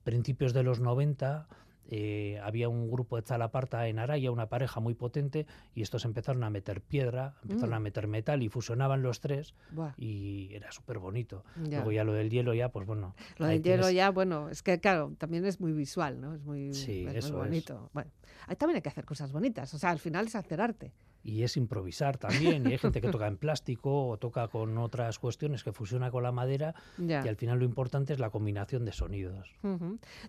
[0.04, 1.48] principios de los 90
[1.90, 6.44] eh, había un grupo de Chalaparta en Araya, una pareja muy potente, y estos empezaron
[6.44, 7.74] a meter piedra, empezaron Mm.
[7.74, 11.44] a meter metal y fusionaban los tres Buah, y era súper bonito.
[11.64, 11.78] ya.
[11.78, 13.16] Luego ya lo del hielo ya, pues bueno.
[13.38, 16.34] Lo del hielo tienes- ya, bueno, es que claro, también es muy visual, ¿no?
[16.36, 17.34] Es muy, Sí, es muy eso es.
[17.34, 17.90] bonito.
[17.94, 18.12] Bueno,
[18.48, 19.74] ahí también hay que hacer cosas bonitas.
[19.74, 20.92] O sea, al final es hacer arte.
[21.28, 25.20] Y es improvisar también, y hay gente que toca en plástico o toca con otras
[25.20, 27.22] cuestiones que fusiona con la madera Ya.
[27.26, 29.54] y al final lo importante es la combinación de sonidos.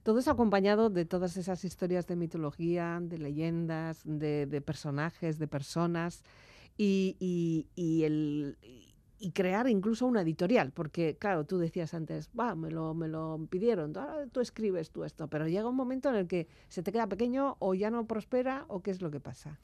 [0.02, 5.46] Todo eso acompañado de todas esas historias de mitología, de leyendas, de, de personajes, de
[5.46, 6.24] personas
[6.76, 8.58] y, y- y el,
[9.20, 13.46] y crear incluso una editorial, porque claro, tú decías antes, va, me lo, me lo
[13.48, 16.90] pidieron, ahora tú escribes tú esto, pero llega un momento en el que se te
[16.90, 19.60] queda pequeño o ya no prospera o qué es lo que pasa.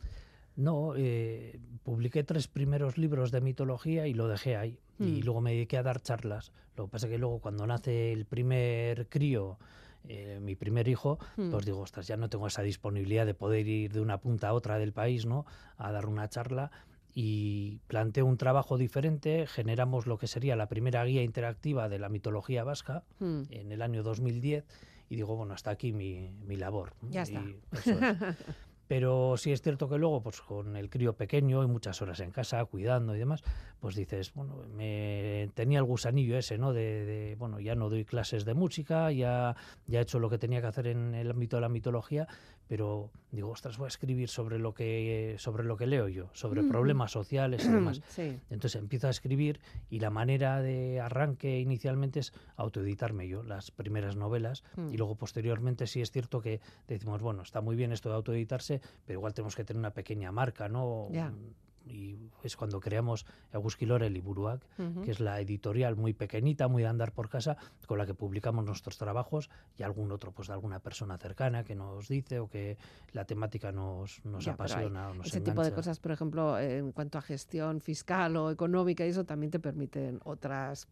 [0.57, 4.79] No, eh, publiqué tres primeros libros de mitología y lo dejé ahí.
[5.01, 5.25] Y Mm.
[5.25, 6.53] luego me dediqué a dar charlas.
[6.77, 9.59] Lo que pasa es que luego cuando nace el primer crío,
[10.07, 11.51] eh, mi primer hijo, Mm.
[11.51, 14.53] pues digo, ostras, ya no tengo esa disponibilidad de poder ir de una punta a
[14.53, 15.45] otra del país, ¿no?
[15.77, 16.71] A dar una charla.
[17.17, 22.09] Y planteé un trabajo diferente, generamos lo que sería la primera guía interactiva de la
[22.09, 23.43] mitología vasca Mm.
[23.51, 24.65] en el año 2010
[25.09, 26.93] y digo, bueno, hasta aquí mi, mi labor.
[27.11, 27.41] Ya está.
[27.41, 27.99] Y eso es.
[28.87, 32.31] Pero sí es cierto que luego, pues con el crío pequeño y muchas horas en
[32.31, 33.43] casa, cuidando y demás,
[33.81, 36.73] pues dices, bueno, me tenía el gusanillo ese, ¿no?
[36.73, 40.39] De, de, bueno, ya no doy clases de música, ya, ya he hecho lo que
[40.39, 42.29] tenía que hacer en el ámbito de la mitología,
[42.69, 46.63] pero digo, ostras, voy a escribir sobre lo que, sobre lo que leo yo, sobre
[46.63, 46.69] Mm.
[46.69, 48.01] problemas sociales y demás.
[48.09, 48.39] Sí.
[48.51, 54.17] Entonces empiezo a escribir y la manera de arranque inicialmente es autoeditarme yo las primeras
[54.17, 54.93] novelas Mm.
[54.93, 58.81] y luego posteriormente sí es cierto que decimos, bueno, está muy bien esto de autoeditarse,
[59.05, 61.07] pero igual tenemos que tener una pequeña marca, ¿no?
[61.07, 61.55] Un-
[61.87, 65.03] y es cuando creamos Eguzkilore Liburuak, Ujú.
[65.03, 68.65] que es la editorial muy pequeñita, muy de andar por casa, con la que publicamos
[68.65, 72.79] nuestros trabajos y algún otro, pues de alguna persona cercana que nos dice o que
[73.13, 76.93] la temática nos, nos Ya, apasiona o nos Ese tipo de cosas, por ejemplo, en
[76.93, 80.89] cuanto a gestión fiscal o económica, y eso también te permiten otras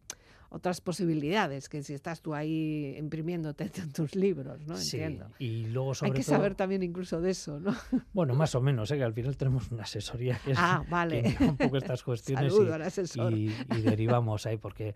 [0.53, 4.77] otras posibilidades que si estás tú ahí imprimiéndote tus libros, ¿no?
[4.77, 5.29] Sí, Entiendo.
[5.39, 7.73] y luego Hay sobre que todo, saber también incluso de eso, ¿no?
[8.13, 8.97] bueno, más o menos, ¿eh?
[8.97, 11.23] que al final tenemos una asesoría que es Ah, vale.
[11.41, 12.77] un poco estas cuestiones Saludo
[13.31, 14.93] y- y, y derivamos ahí, porque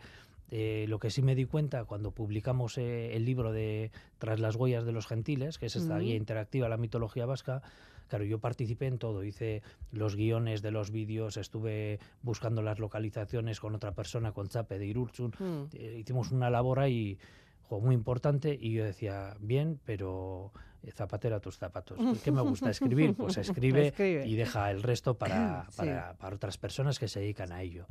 [0.51, 4.55] eh, lo que sí me di cuenta cuando publicamos eh, el libro de Tras las
[4.55, 6.03] huellas de los gentiles, que es esta Ujú.
[6.03, 7.61] guía interactiva a la mitología vasca,
[8.07, 13.59] claro, yo participé en todo, hice los guiones de los vídeos, estuve buscando las localizaciones
[13.59, 15.63] con otra persona, con Chape de Irurtzun, Mm.
[15.73, 17.17] eh, hicimos una labor ahí
[17.63, 21.99] jo, muy importante y yo decía, bien, pero eh, zapatero a tus zapatos.
[22.23, 23.13] ¿Qué me gusta escribir?
[23.15, 24.25] Pues escribe, Escribe.
[24.25, 25.77] y deja el resto para, Sí.
[25.77, 27.87] para, para otras personas que se dedican a ello.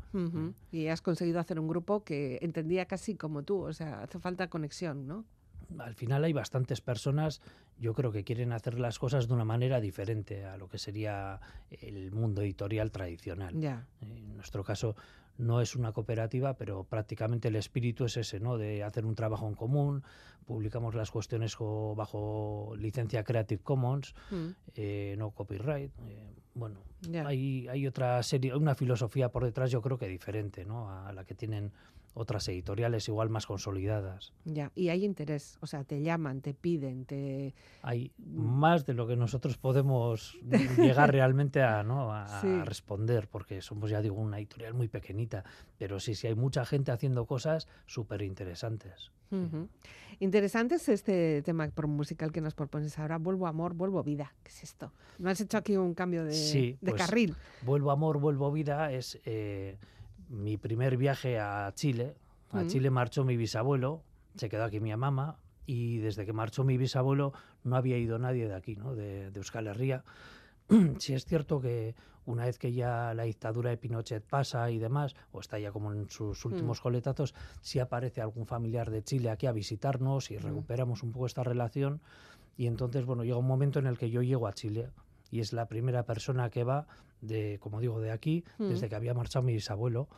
[0.72, 4.48] Y has conseguido hacer un grupo que entendía casi como tú, o sea, hace falta
[4.48, 5.24] conexión, ¿no?
[5.78, 7.40] Al final hay bastantes personas,
[7.78, 11.40] yo creo que quieren hacer las cosas de una manera diferente a lo que sería
[11.70, 13.58] el mundo editorial tradicional.
[13.60, 13.86] Ya.
[14.00, 14.96] En nuestro caso
[15.38, 18.56] no es una cooperativa, pero prácticamente el espíritu es ese, ¿no?
[18.56, 20.02] De hacer un trabajo en común,
[20.46, 24.46] publicamos las cuestiones bajo licencia Creative Commons, Mm.
[24.76, 25.92] eh, no copyright.
[26.08, 27.26] eh, bueno, Ya.
[27.26, 30.90] hay, hay otra serie, una filosofía por detrás, yo creo que diferente, ¿no?
[30.90, 31.70] A la que tienen
[32.18, 34.32] otras editoriales igual más consolidadas.
[34.46, 37.54] Ya, y hay interés, o sea, te llaman, te piden, te...
[37.82, 38.40] hay Mm.
[38.58, 40.38] más de lo que nosotros podemos
[40.78, 42.12] llegar realmente a, ¿no?
[42.14, 42.48] a Sí.
[42.64, 45.44] responder, porque somos, ya digo, una editorial muy pequeñita,
[45.78, 49.12] pero sí, sí hay mucha gente haciendo cosas súper interesantes.
[50.20, 54.32] Interesante es este tema por musical que nos propones ahora, Vuelvo Amor, Vuelvo Vida.
[54.42, 54.92] ¿Qué es esto?
[55.18, 57.34] ¿No has hecho aquí un cambio de, Sí, de pues, carril?
[57.62, 59.76] Vuelvo amor, vuelvo vida es eh,
[60.28, 62.14] mi primer viaje a Chile.
[62.52, 62.66] A Mm.
[62.68, 64.02] Chile marchó mi bisabuelo,
[64.36, 67.32] se quedó aquí mi mamá y desde que marchó mi bisabuelo
[67.64, 68.94] no había ido nadie de aquí, ¿no?
[68.94, 70.04] de, de Euskal Herria.
[70.98, 75.14] sí es cierto que una vez que ya la dictadura de Pinochet pasa y demás,
[75.30, 79.46] o está ya como en sus últimos coletazos, sí aparece algún familiar de Chile aquí
[79.46, 82.00] a visitarnos y recuperamos un poco esta relación.
[82.56, 84.90] Y entonces, bueno, llega un momento en el que yo llego a Chile
[85.30, 86.86] y es la primera persona que va
[87.20, 88.68] de, como digo, de aquí, Mm.
[88.68, 90.08] desde que había marchado mi bisabuelo.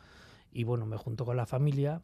[0.51, 2.01] Y bueno, me junto con la familia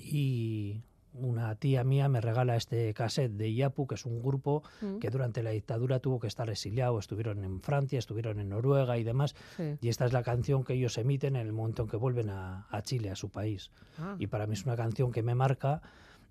[0.00, 0.82] y
[1.14, 4.98] una tía mía me regala este cassette de Iapu, que es un grupo Mm.
[4.98, 9.04] que durante la dictadura tuvo que estar exiliado, estuvieron en Francia, estuvieron en Noruega y
[9.04, 9.78] demás, Sí.
[9.80, 12.66] y esta es la canción que ellos emiten en el momento en que vuelven a,
[12.70, 13.70] a Chile, a su país.
[13.98, 15.80] Ah, Y para mí es una canción que me marca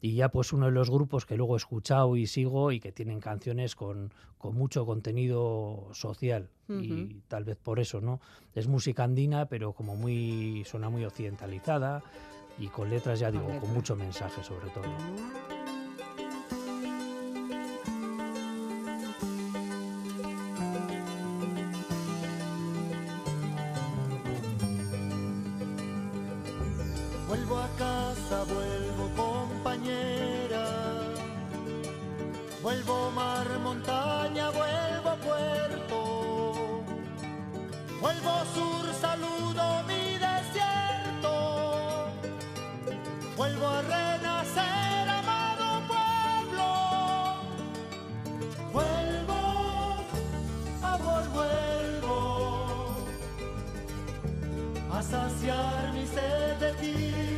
[0.05, 2.91] y ya pues uno de los grupos que luego he escuchado y sigo y que
[2.91, 8.19] tienen canciones con, con mucho contenido social y tal vez por eso, ¿no?
[8.53, 12.03] Es música andina, pero como muy suena muy occidentalizada
[12.59, 14.83] y con letras, ya Con digo, con mucho mensaje sobre todo.
[27.27, 28.94] Vuelvo a casa, vuelvo
[38.25, 41.33] Vuelvo sur, saludo mi desierto.
[43.37, 46.69] Vuelvo a renacer, amado pueblo.
[48.73, 49.39] Vuelvo,
[50.81, 52.17] amor, vuelvo
[54.91, 57.34] a saciar mi sed de ti.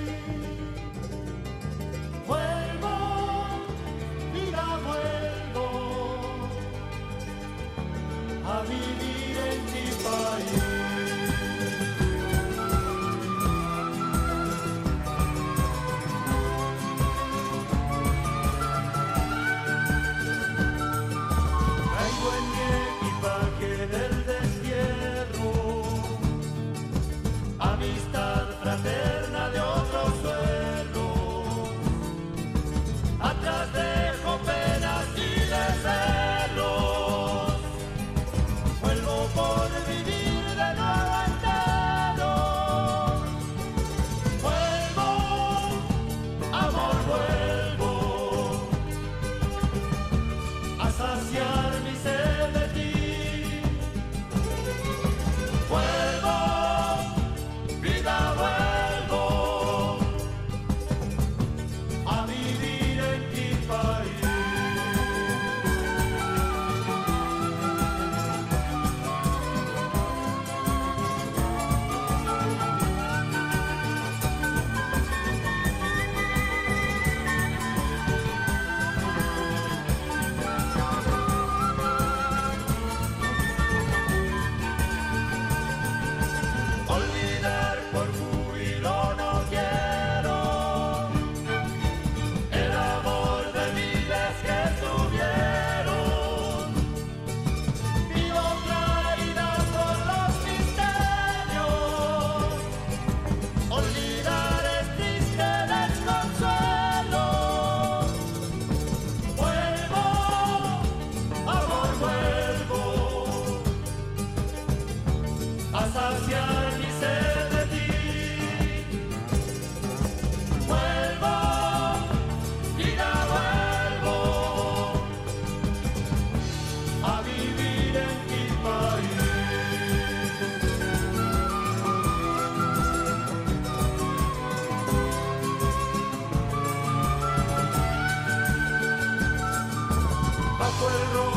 [141.13, 141.37] roll.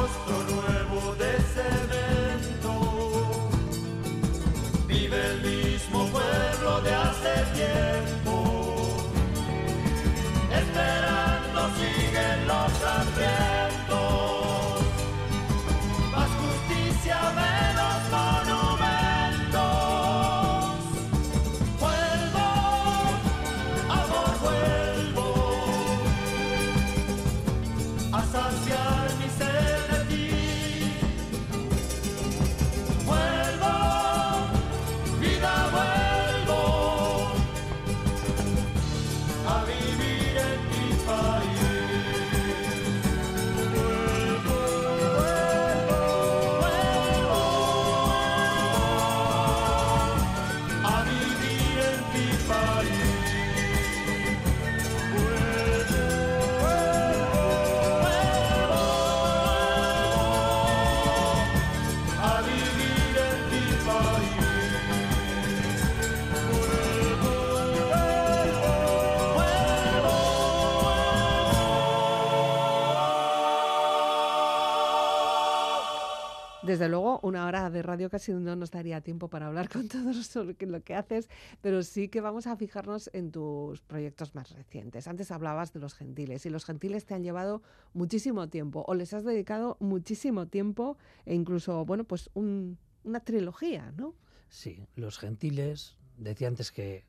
[76.80, 80.14] Desde luego, una hora de radio casi no nos daría tiempo para hablar con todo
[80.14, 81.28] sobre qué- lo que haces,
[81.60, 85.06] pero sí que vamos a fijarnos en tus proyectos más recientes.
[85.06, 87.60] Antes hablabas de los gentiles y los gentiles te han llevado
[87.92, 93.92] muchísimo tiempo o les has dedicado muchísimo tiempo e incluso, bueno, pues un- una trilogía,
[93.98, 94.14] ¿no?
[94.48, 97.04] Sí, los gentiles, decía antes que,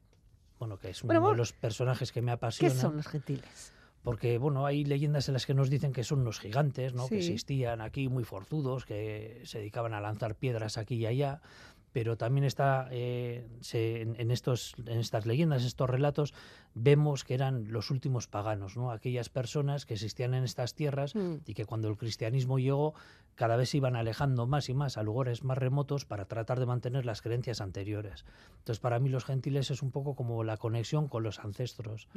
[0.60, 2.76] bueno, que es uno Bueno, de los personajes que me ¿Qué apasiona.
[2.76, 3.72] son los gentiles?
[4.04, 7.08] Porque, bueno, hay leyendas en las que nos dicen que son unos gigantes, ¿no?
[7.08, 11.42] Que existían aquí muy forzudos, que se dedicaban a lanzar piedras aquí y allá.
[11.94, 16.34] Pero también está eh, se- en, en estos, en estas leyendas, estos relatos,
[16.74, 18.92] vemos que eran los últimos paganos, ¿no?
[18.92, 21.38] Aquellas personas que existían en estas tierras Mm.
[21.46, 22.94] y que cuando el cristianismo llegó
[23.36, 26.66] cada vez se iban alejando más y más a lugares más remotos para tratar de
[26.66, 28.24] mantener las creencias anteriores.
[28.60, 32.08] Entonces, para mí los gentiles es un poco como la conexión con los ancestros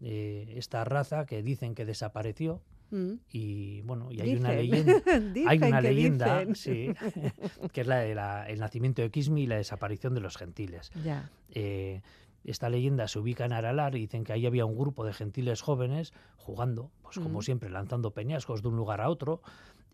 [0.00, 3.12] eh, esta raza que dicen que desapareció Mm.
[3.32, 4.92] y bueno y hay una leyenda
[5.46, 6.54] hay una que leyenda dicen.
[6.56, 6.88] sí
[7.72, 10.90] que es la de la- el nacimiento de Kismi y la desaparición de los gentiles
[11.04, 11.30] Ya.
[11.52, 12.00] Eh,
[12.44, 15.60] esta leyenda se ubica en Aralar y dicen que ahí había un grupo de gentiles
[15.60, 17.42] jóvenes jugando pues como Mm.
[17.42, 19.42] siempre lanzando peñascos de un lugar a otro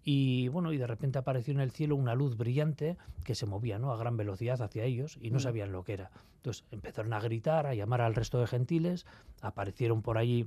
[0.05, 3.79] y bueno y de repente apareció en el cielo una luz brillante que se movía
[3.79, 3.91] ¿no?
[3.93, 5.41] a gran velocidad hacia ellos y no Mm.
[5.41, 9.05] sabían lo que era entonces empezaron a gritar a llamar al resto de gentiles
[9.41, 10.47] aparecieron por allí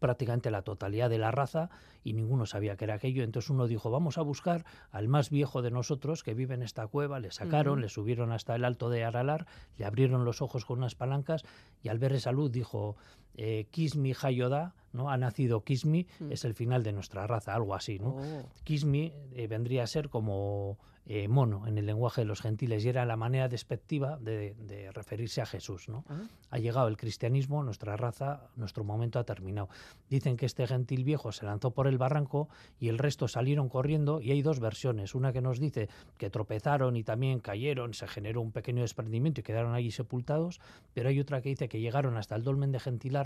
[0.00, 1.70] prácticamente la totalidad de la raza
[2.04, 3.22] y ninguno sabía que era aquello.
[3.22, 6.86] Entonces uno dijo, vamos a buscar al más viejo de nosotros que vive en esta
[6.86, 7.20] cueva.
[7.20, 9.46] Le sacaron, le subieron hasta el alto de Aralar,
[9.76, 11.44] le abrieron los ojos con unas palancas
[11.82, 12.96] y al ver esa luz dijo,
[13.36, 15.10] eh, Kismi Hayoda, ¿no?
[15.10, 16.32] Ha nacido Kismi, Mm.
[16.32, 18.16] es el final de nuestra raza, algo así, ¿no?
[18.16, 18.48] Oh.
[18.64, 20.78] Kismi eh, vendría a ser como
[21.10, 24.92] eh, mono en el lenguaje de los gentiles y era la manera despectiva de, de
[24.92, 26.04] referirse a Jesús, ¿no?
[26.10, 26.20] Ah.
[26.50, 29.70] ha llegado el cristianismo, nuestra raza, nuestro momento ha terminado.
[30.10, 34.20] Dicen que este gentil viejo se lanzó por el barranco y el resto salieron corriendo
[34.20, 35.14] y hay dos versiones.
[35.14, 35.88] Una que nos dice
[36.18, 40.60] que tropezaron y también cayeron, se generó un pequeño desprendimiento y quedaron allí sepultados,
[40.92, 42.80] pero hay otra que dice que llegaron hasta el dolmen de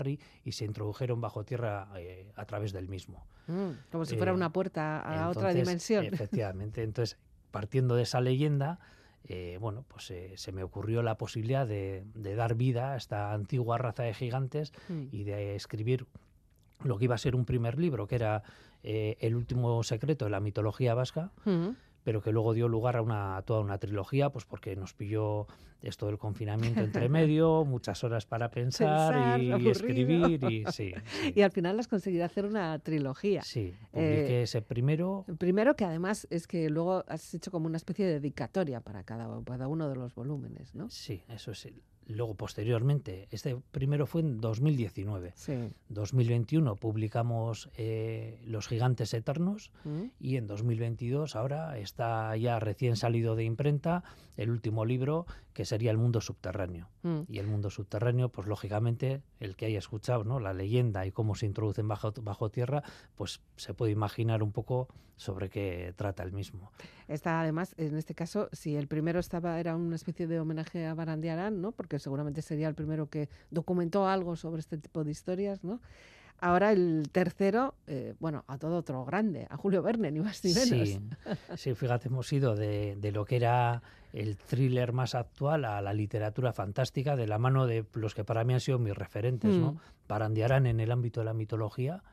[0.07, 3.25] Y se introdujeron bajo tierra eh, a través del mismo.
[3.47, 6.05] Mm, Como si fuera Eh, una puerta a otra dimensión.
[6.13, 6.83] Efectivamente.
[6.83, 7.17] Entonces,
[7.51, 8.79] partiendo de esa leyenda,
[9.25, 13.31] eh, bueno, pues eh, se me ocurrió la posibilidad de, de dar vida a esta
[13.33, 15.03] antigua raza de gigantes Mm.
[15.11, 16.05] y de escribir
[16.83, 18.43] lo que iba a ser un primer libro, que era
[18.83, 21.69] eh, El último secreto de la mitología vasca, Mm.
[22.03, 25.47] Pero que luego dio lugar a una, a toda una trilogía, pues porque nos pilló
[25.81, 30.93] esto del confinamiento entre medio, muchas horas para pensar, Pensar, y, y escribir, y sí,
[31.05, 33.41] sí, Y al final has conseguido hacer una trilogía.
[33.41, 33.73] sí.
[33.91, 37.77] Publiqué Eh, ese primero, El Primero que además es que luego has hecho como una
[37.77, 40.89] especie de dedicatoria para cada, cada uno de los volúmenes, ¿no?
[40.89, 41.81] Sí, eso sí.
[42.07, 45.33] Luego, posteriormente, este primero fue en 2019.
[45.35, 45.53] Sí.
[45.89, 50.03] 2021 publicamos eh, Los Gigantes Eternos Mm.
[50.19, 54.03] y en 2022 ahora está ya recién salido de imprenta
[54.37, 56.89] el último libro que sería El Mundo Subterráneo.
[57.03, 57.21] Mm.
[57.27, 60.39] Y el mundo subterráneo, pues lógicamente, el que haya escuchado ¿no?
[60.39, 62.83] la leyenda y cómo se introducen bajo, bajo tierra,
[63.15, 66.71] pues se puede imaginar un poco sobre qué trata el mismo.
[67.07, 70.93] Está además, en este caso, si el primero estaba era una especie de homenaje a
[70.95, 71.71] Barandiarán, ¿no?
[71.71, 75.79] Porque seguramente sería el primero que documentó algo sobre este tipo de historias, ¿no?
[76.43, 80.53] Ahora el tercero, eh, bueno, a todo otro grande, a Julio Verne, ni más ni
[80.53, 80.67] menos.
[80.67, 80.99] Sí,
[81.55, 83.81] sí, fíjate, hemos ido de, de lo que era
[84.11, 88.43] el thriller más actual a la literatura fantástica de la mano de los que para
[88.43, 89.71] mí han sido mis referentes, ¿no?
[89.71, 89.77] Mm.
[90.09, 92.03] Barandiarán en el ámbito de la mitología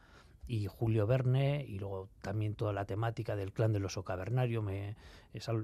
[0.51, 4.63] y Julio Verne y luego también toda la temática del clan del oso cavernario.
[4.63, 4.97] Me,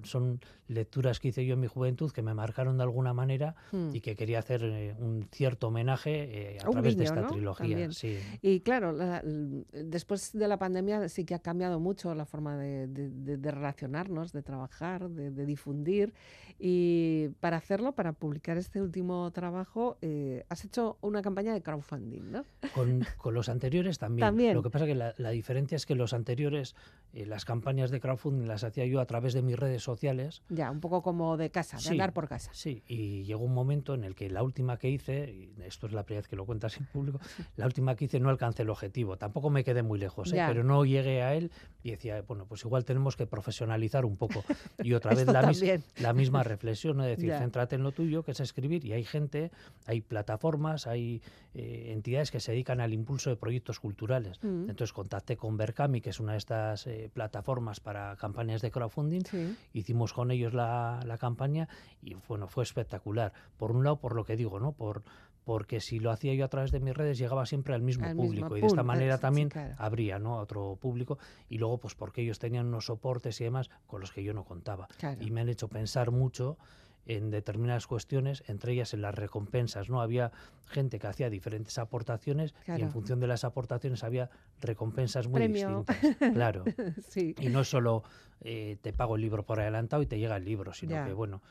[0.04, 3.90] son lecturas que hice yo en mi juventud que me marcaron de alguna manera Mm.
[3.96, 7.28] y que quería hacer eh, un cierto homenaje eh, a Un través de esta ¿no?
[7.32, 7.90] trilogía.
[7.90, 8.16] Sí.
[8.42, 12.86] Y claro, la- después de la pandemia sí que ha cambiado mucho la forma de,
[12.86, 16.14] de- de- de relacionarnos, de trabajar, de, de difundir.
[16.58, 22.30] Y para hacerlo, para publicar este último trabajo, eh, has hecho una campaña de crowdfunding,
[22.30, 22.44] ¿no?
[22.74, 24.26] Con, con los anteriores también.
[24.26, 24.54] También.
[24.54, 26.74] Lo que pasa que la, la diferencia es que los anteriores,
[27.12, 30.42] eh, las campañas de crowdfunding las hacía yo a través de mis redes sociales.
[30.48, 32.50] Ya, un poco como de casa, de Sí, andar por casa.
[32.52, 35.92] Sí, y llegó un momento en el que la última que hice, y esto es
[35.92, 37.18] la primera vez que lo cuentas en público,
[37.56, 39.16] la última que hice no alcancé el objetivo.
[39.16, 40.42] Tampoco me quedé muy lejos, ¿eh?
[40.46, 41.50] Pero no llegué a él
[41.82, 44.44] y decía, bueno, pues igual tenemos que profesionalizar un poco.
[44.82, 47.04] Y otra vez mis- la misma reflexión, ¿no?
[47.04, 47.38] es decir, Ya.
[47.38, 49.50] céntrate en lo tuyo, que es escribir, y hay gente,
[49.86, 51.22] hay plataformas, hay
[51.54, 54.38] eh, entidades que se dedican al impulso de proyectos culturales.
[54.42, 54.65] Mm.
[54.70, 59.22] Entonces contacté con Berkami, que es una de estas eh, plataformas para campañas de crowdfunding,
[59.24, 59.56] Sí.
[59.72, 61.68] hicimos con ellos la, la campaña
[62.02, 63.32] y bueno, fue espectacular.
[63.56, 64.72] Por un lado, por lo que digo, ¿no?
[64.72, 65.02] Por,
[65.44, 68.16] porque si lo hacía yo a través de mis redes llegaba siempre al mismo Al
[68.16, 69.74] mismo público y de esta manera sí, también claro.
[69.78, 70.38] habría ¿no?
[70.38, 74.24] otro público y luego pues porque ellos tenían unos soportes y demás con los que
[74.24, 75.22] yo no contaba Claro.
[75.22, 76.58] y me han hecho pensar mucho
[77.06, 80.00] en determinadas cuestiones, entre ellas en las recompensas, ¿no?
[80.00, 80.32] Había
[80.66, 82.82] gente que hacía diferentes aportaciones y Claro.
[82.84, 84.28] en función de las aportaciones había
[84.60, 85.84] recompensas muy Premio.
[85.86, 86.16] distintas.
[86.34, 86.64] Claro.
[87.08, 87.34] sí.
[87.40, 88.02] Y no solo
[88.40, 91.06] eh, te pago el libro por adelantado y te llega el libro, sino Ya.
[91.06, 91.42] que, bueno,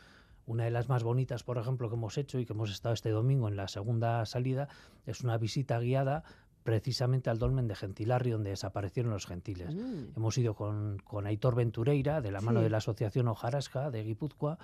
[0.46, 3.10] una de las más bonitas, por ejemplo, que hemos hecho y que hemos estado este
[3.10, 4.68] domingo en la segunda salida,
[5.08, 6.24] es una visita guiada
[6.64, 9.74] precisamente al dolmen de Gentilarri, donde desaparecieron los gentiles.
[9.74, 10.16] Mm.
[10.18, 12.64] Hemos ido con, con Aitor Ventureira, de la mano Sí.
[12.64, 14.58] de la Asociación Ojarasca de Guipúzcoa,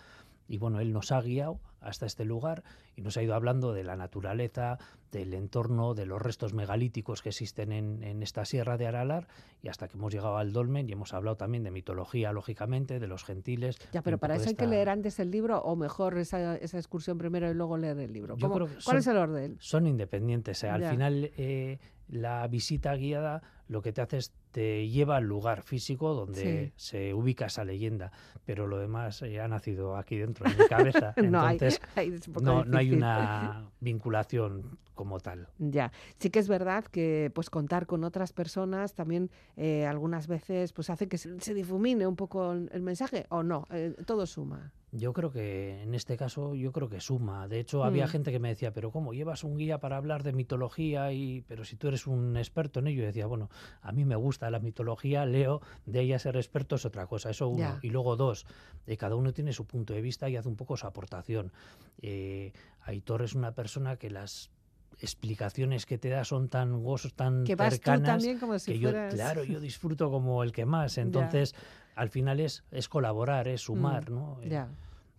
[0.51, 2.63] y bueno, él nos ha guiado hasta este lugar
[2.97, 4.77] y nos ha ido hablando de la naturaleza,
[5.09, 9.29] del entorno, de los restos megalíticos que existen en, en esta sierra de Aralar
[9.63, 13.07] y hasta que hemos llegado al dolmen y hemos hablado también de mitología, lógicamente, de
[13.07, 13.77] los gentiles.
[13.93, 17.17] Ya, pero para eso hay que leer antes el libro o mejor esa, esa excursión
[17.17, 18.35] primero y luego leer el libro.
[18.35, 19.55] Yo ¿Cómo- creo que ¿Cuál es son- el orden?
[19.61, 20.61] Son independientes.
[20.65, 20.91] eh, Al Ya.
[20.91, 21.79] final, eh,
[22.09, 27.13] la visita guiada lo que te hace es te lleva al lugar físico donde se
[27.13, 28.11] ubica esa leyenda,
[28.45, 31.13] pero lo demás eh, ha nacido aquí dentro de mi cabeza.
[31.17, 35.47] no hay, Entonces, hay- no, no hay una vinculación como tal.
[35.57, 40.73] Ya, sí que es verdad que pues contar con otras personas también eh, algunas veces
[40.73, 44.25] pues hace que se, se difumine un poco el el mensaje o no, Eh, todo
[44.25, 44.71] suma.
[44.93, 47.47] Yo creo que en este caso, yo creo que suma.
[47.47, 48.09] De hecho, había Mm.
[48.09, 51.13] gente que me decía, pero ¿cómo llevas un guía para hablar de mitología?
[51.13, 53.49] y Pero si tú eres un experto en ello, y decía, bueno,
[53.81, 57.47] a mí me gusta la mitología, leo, de ella ser experto es otra cosa, eso
[57.47, 57.79] uno.
[57.81, 58.45] Y luego dos,
[58.85, 61.53] eh, cada uno tiene su punto de vista y hace un poco su aportación.
[62.01, 64.51] Eh, Aitor es una persona que las
[64.99, 68.73] explicaciones que te da son tan gozos, tan Que vas tú cercanas también como si
[68.73, 70.97] que yo, claro, yo disfruto como el que más.
[71.41, 71.55] Entonces,
[71.95, 74.39] al final es, es colaborar, es sumar, ¿no?
[74.41, 74.65] Eh,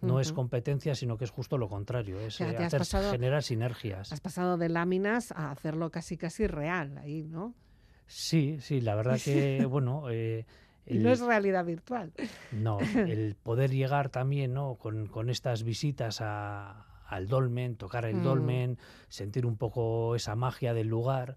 [0.01, 3.12] Mm, no es competencia, sino que es justo lo contrario, es sea, eh, hacer pasado-
[3.12, 4.12] generar sinergias.
[4.12, 7.55] Has pasado de láminas a hacerlo casi casi real ahí, ¿no?
[8.09, 10.45] Sí, sí, la verdad que, bueno, eh,
[10.87, 12.12] el- no es realidad virtual.
[12.51, 12.79] no,
[13.16, 14.75] el poder llegar también, ¿no?
[14.75, 18.23] Con, con estas visitas a- al dolmen, tocar el Mm.
[18.25, 21.37] dolmen, sentir un poco esa magia del lugar.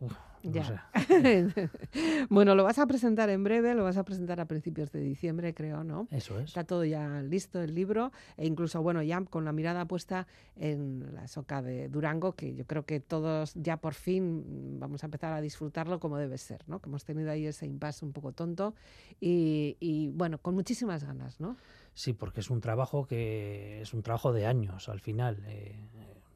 [0.00, 0.90] uf, no Ya.
[0.94, 1.70] sé,
[2.30, 5.54] bueno, lo vas a presentar en breve, lo vas a presentar a principios de diciembre,
[5.54, 6.08] creo, ¿no?
[6.10, 6.46] eso es.
[6.46, 10.26] Está todo ya listo, el libro, e incluso, bueno, ya con la mirada puesta
[10.56, 15.06] en la soca de Durango, que yo creo que todos ya por fin vamos a
[15.06, 16.80] empezar a disfrutarlo como debe ser, ¿no?
[16.80, 18.74] Que hemos tenido ahí ese impasse un poco tonto
[19.20, 21.56] y, y, bueno, con muchísimas ganas, ¿no?
[21.94, 25.42] Sí, porque es un trabajo que es un trabajo de años al final.
[25.46, 25.74] eh,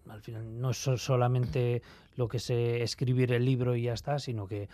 [0.09, 1.82] al final no es so- solamente
[2.16, 4.68] lo que es eh, escribir el libro y ya está, sino que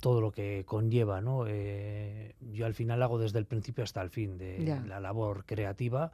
[0.00, 1.44] todo lo que conlleva, ¿no?
[1.46, 4.82] Eh, yo al final hago desde el principio hasta el fin de Ya.
[4.86, 6.10] la labor creativa.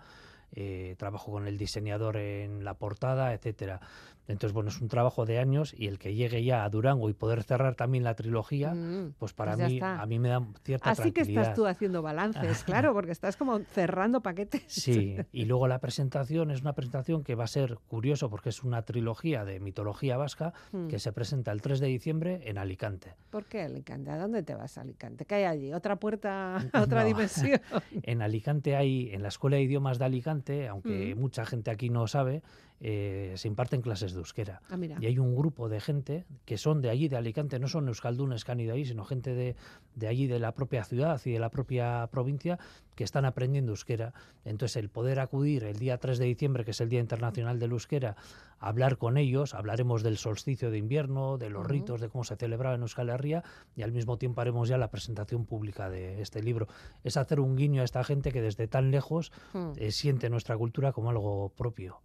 [0.56, 3.80] Eh, trabajo con el diseñador en la portada, etcétera.
[4.28, 7.12] Entonces, bueno, es un trabajo de años y el que llegue ya a Durango y
[7.12, 10.00] poder cerrar también la trilogía, Mm, pues para pues mí, está.
[10.02, 11.42] a mí me da cierta Así que tranquilidad.
[11.42, 14.64] estás tú haciendo balances, claro, porque estás como cerrando paquetes.
[14.66, 18.64] Sí, y luego la presentación es una presentación que va a ser curioso porque es
[18.64, 20.88] una trilogía de mitología vasca Mm.
[20.88, 23.14] que se presenta el 3 de diciembre en Alicante.
[23.30, 24.10] ¿Por qué Alicante?
[24.10, 25.24] ¿A dónde te vas a Alicante?
[25.24, 25.72] ¿Qué hay allí?
[25.72, 27.06] ¿Otra puerta otra No.
[27.06, 27.60] dimensión?
[28.02, 31.18] En Alicante hay, en la Escuela de Idiomas de Alicante, aunque Mm.
[31.18, 32.42] mucha gente aquí no sabe,
[32.80, 34.60] eh, se imparten clases de euskera.
[34.70, 34.76] Ah.
[35.00, 38.44] Y hay un grupo de gente que son de allí, de Alicante, no son euskaldunes
[38.44, 39.56] que han ido ahí, sino gente de,
[39.94, 42.58] de allí, de la propia ciudad y de la propia provincia,
[42.94, 44.14] que están aprendiendo euskera.
[44.44, 47.72] Entonces, el poder acudir el día 3 de diciembre, que es el Día Internacional del
[47.72, 48.16] Euskera,
[48.58, 52.36] a hablar con ellos, hablaremos del solsticio de invierno, de los ritos, de cómo se
[52.36, 56.42] celebraba en Euskal Herria, y al mismo tiempo haremos ya la presentación pública de este
[56.42, 56.68] libro.
[57.04, 59.72] Es hacer un guiño a esta gente que desde tan lejos Mm.
[59.76, 62.00] eh, siente nuestra cultura como algo propio.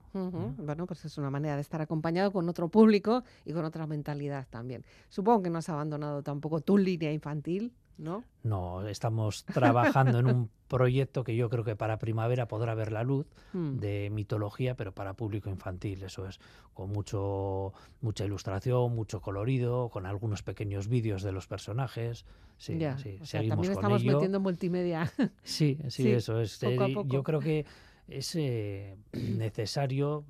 [0.61, 4.47] Bueno, pues es una manera de estar acompañado con otro público y con otra mentalidad
[4.49, 4.83] también.
[5.09, 8.23] Supongo que no has abandonado tampoco tu línea infantil, ¿no?
[8.43, 13.03] No, estamos trabajando en un proyecto que yo creo que para primavera podrá ver la
[13.03, 13.79] luz Mm.
[13.79, 16.39] de mitología, pero para público infantil, eso es,
[16.73, 22.25] con mucho mucha ilustración, mucho colorido, con algunos pequeños vídeos de los personajes.
[22.57, 22.97] Sí, ya.
[22.97, 24.13] sí, o sea, seguimos también con estamos ello.
[24.13, 25.11] metiendo multimedia.
[25.43, 26.57] Sí, sí, Sí, eso es.
[26.59, 27.09] poco a eh, poco.
[27.09, 27.65] Yo creo que
[28.07, 30.23] es eh, necesario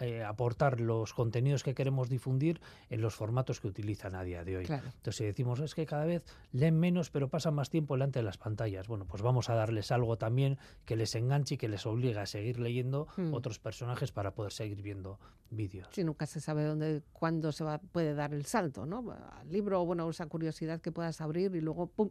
[0.00, 2.60] eh, aportar los contenidos que queremos difundir
[2.90, 4.64] en los formatos que utilizan a día de hoy.
[4.66, 4.84] claro.
[4.86, 6.22] Entonces, si decimos es que cada vez
[6.52, 9.90] leen menos, pero pasan más tiempo delante de las pantallas, bueno, pues vamos a darles
[9.92, 13.32] algo también que les enganche y que les obligue a seguir leyendo Hmm.
[13.34, 15.18] otros personajes para poder seguir viendo
[15.50, 15.88] vídeos.
[15.92, 19.12] Sí, nunca se sabe dónde, cuándo se va, puede dar el salto, ¿no?
[19.38, 22.10] Al libro, bueno, esa curiosidad que puedas abrir y luego, pum,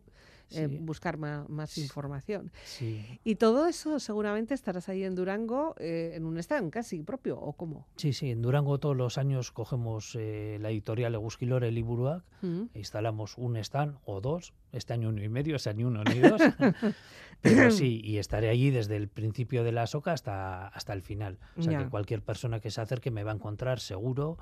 [0.51, 2.51] eh, buscar más, información.
[2.63, 3.19] Sí.
[3.23, 7.53] Y todo eso seguramente estarás ahí en Durango eh, en un stand casi propio, o
[7.53, 7.87] cómo?
[7.95, 12.63] Sí, sí, en Durango todos los años cogemos eh, la editorial Eguzkilore Liburuak Mm.
[12.73, 16.19] e instalamos un stand o dos, este año uno y medio, ese año uno ni
[16.19, 16.39] dos,
[17.41, 21.39] pero sí, y estaré allí desde el principio de la soca hasta, hasta el final.
[21.57, 21.83] O sea Ya.
[21.83, 24.37] que cualquier persona que se acerque me va a encontrar seguro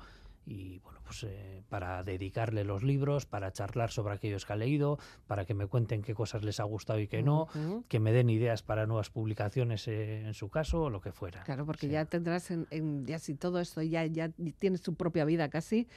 [0.46, 4.98] y bueno, pues eh, para dedicarle los libros, para charlar sobre aquellos que ha leído,
[5.26, 7.84] para que me cuenten qué cosas les ha gustado y qué no, Ujú.
[7.88, 11.42] que me den ideas para nuevas publicaciones eh, en su caso o lo que fuera.
[11.44, 11.92] Claro, porque Sí.
[11.92, 15.88] ya tendrás, en, en- ya si todo esto ya, ya tienes tu propia vida casi,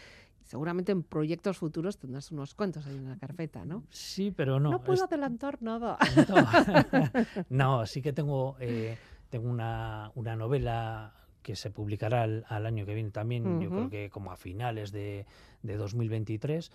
[0.43, 3.83] seguramente en proyectos futuros tendrás unos cuantos ahí en la carpeta, ¿no?
[3.89, 4.71] Sí, pero no.
[4.71, 5.97] No, puedo es- adelantar nada.
[6.29, 6.47] No,
[7.49, 8.97] no, sí que tengo, eh,
[9.29, 11.13] tengo una, una novela
[11.47, 14.91] que se publicará al, al año que viene también, yo creo que como a finales
[14.91, 15.25] de,
[15.63, 16.73] de 2023.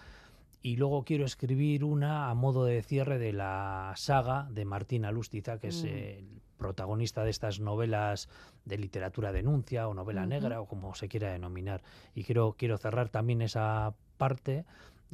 [0.63, 5.59] Y luego quiero escribir una a modo de cierre de la saga de Martín Alustiza,
[5.59, 5.89] que es Mm.
[5.89, 8.31] el protagonista de estas novelas
[8.65, 11.83] de literatura denuncia o novela negra o como se quiera denominar.
[12.15, 14.65] Y quiero, quiero cerrar también esa parte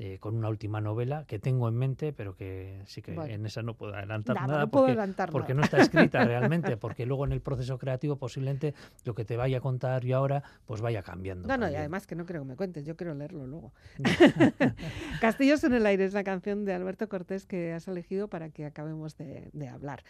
[0.01, 3.63] eh, con una última novela que tengo en mente, pero que sí que en esa
[3.63, 5.61] no puedo adelantar Nada, nada, no puedo porque, adelantar porque nada.
[5.61, 8.75] no está escrita realmente, porque luego en el proceso creativo posiblemente
[9.05, 11.49] lo que te vaya a contar yo ahora pues vaya cambiando.
[11.49, 13.73] No, no, y además que no creo que me cuentes, yo quiero leerlo luego.
[15.21, 18.67] Castillos en el aire es la canción de Alberto Cortés que has elegido para que
[18.67, 20.05] acabemos de, de hablar.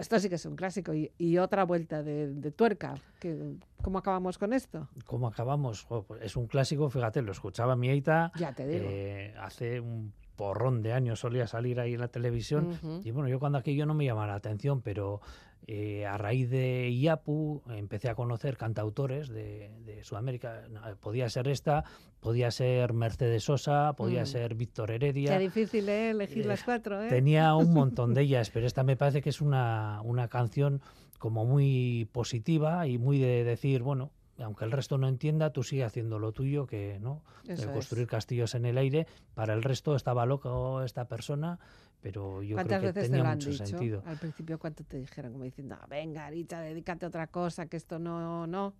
[0.00, 2.94] Esto sí que es un clásico y, y otra vuelta de, de tuerca.
[3.20, 4.88] Que, ¿Cómo acabamos con esto?
[5.04, 5.86] ¿Cómo acabamos?
[5.88, 8.84] Pues es un clásico, fíjate, lo escuchaba mi Eita Ya te digo.
[8.88, 12.78] eh, hace un porrón de años, solía salir ahí en la televisión.
[13.04, 15.20] Y bueno, yo cuando aquello no me llamaba la atención, pero
[15.68, 20.62] eh, a raíz de IAPU empecé a conocer cantautores de, de Sudamérica.
[20.70, 21.84] No, Podía ser esta,
[22.20, 24.26] podía ser Mercedes Sosa, podía Mm.
[24.26, 25.38] ser Víctor Qué Heredia.
[25.38, 26.10] difícil, ¿eh?
[26.10, 27.08] Elegir eh, las cuatro, ¿eh?
[27.08, 30.80] Tenía un montón de ellas, pero esta me parece que es una, una canción
[31.18, 35.82] como muy positiva y muy de decir, bueno, aunque el resto no entienda, tú sigue
[35.82, 37.66] haciendo lo tuyo, que no, es.
[37.66, 39.06] construir castillos en el aire.
[39.34, 41.58] Para el resto estaba loco esta persona,
[42.06, 43.66] pero yo ¿Cuántas creo que veces te tenía lo han mucho dicho?
[43.66, 44.02] sentido.
[44.06, 45.32] Al principio, ¿cuánto te dijeron?
[45.32, 48.74] Como diciendo, "Ah, venga, Arita, dedícate a otra cosa, que esto no, no.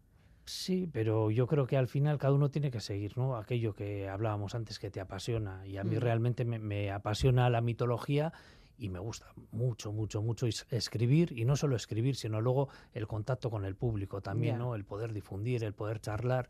[0.45, 3.37] Sí, pero yo creo que al final cada uno tiene que seguir, ¿no?
[3.37, 5.67] Aquello que hablábamos antes que te apasiona.
[5.67, 6.01] Y a mí Mm.
[6.01, 8.33] realmente me, me apasiona la mitología
[8.79, 11.33] y me gusta mucho, mucho, mucho es- escribir.
[11.37, 14.59] Y no solo escribir, sino luego el contacto con el público también, Ya.
[14.61, 14.77] ¿no?
[14.77, 16.49] El poder difundir, el poder charlar.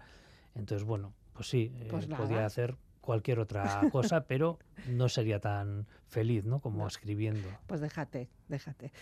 [0.54, 2.22] Entonces, bueno, pues sí, eh, Pues nada.
[2.22, 2.76] podía hacer
[3.06, 6.60] cualquier otra cosa, pero no sería tan feliz, ¿no?
[6.60, 6.86] Como No.
[6.86, 7.48] escribiendo.
[7.66, 8.92] Pues déjate, déjate.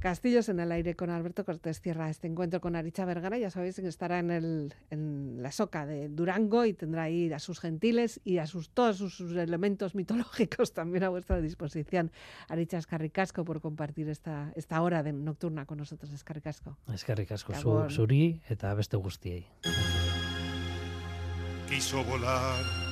[0.00, 3.38] Castillos en el aire con Alberto Cortés cierra este encuentro con Aricha Vergara.
[3.38, 7.38] Ya sabéis que estará en, el, en la soca de Durango y tendrá ahí a
[7.38, 12.10] sus gentiles y a sus, todos sus, sus elementos mitológicos también a vuestra disposición.
[12.48, 16.12] Aricha Escarricasco por compartir esta, esta hora de nocturna con nosotros.
[16.12, 16.76] Escarricasco.
[16.92, 17.90] Es que ricasco, Gabon.
[17.90, 19.46] zuri eta beste guztiei.
[21.68, 22.91] quiso volar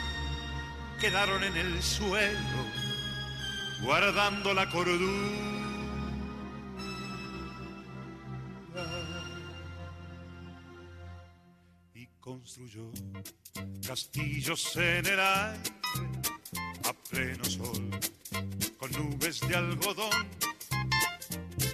[1.01, 2.63] quedaron en el suelo,
[3.81, 5.01] guardando la cordura.
[11.95, 12.91] Y construyó
[13.85, 15.71] castillos en el aire
[16.87, 17.89] a pleno sol,
[18.77, 20.27] con nubes de algodón,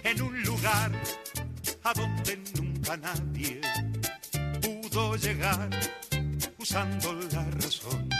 [0.05, 0.91] en un lugar
[1.83, 3.59] a donde nunca nadie
[4.61, 5.69] pudo llegar
[6.57, 8.16] usando la razón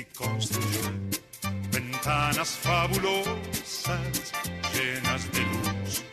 [0.00, 0.80] y construyó
[1.70, 4.32] ventanas fabulosas
[4.72, 6.04] llenas de luz,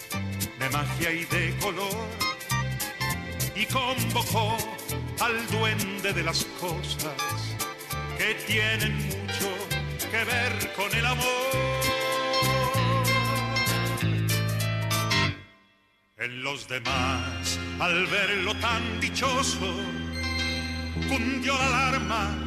[0.60, 2.08] de magia y de color
[3.56, 4.58] y convocó
[5.22, 7.56] al duende de las cosas
[8.18, 9.50] que tienen mucho
[10.12, 11.52] que ver con el amor.
[16.18, 19.72] En los demás, al verlo tan dichoso,
[21.08, 22.47] cundió la alarma,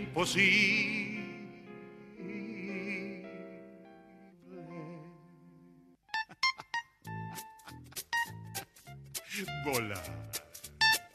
[9.65, 10.03] Volar.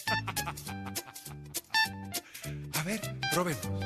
[2.78, 3.00] A ver,
[3.32, 3.85] probemos.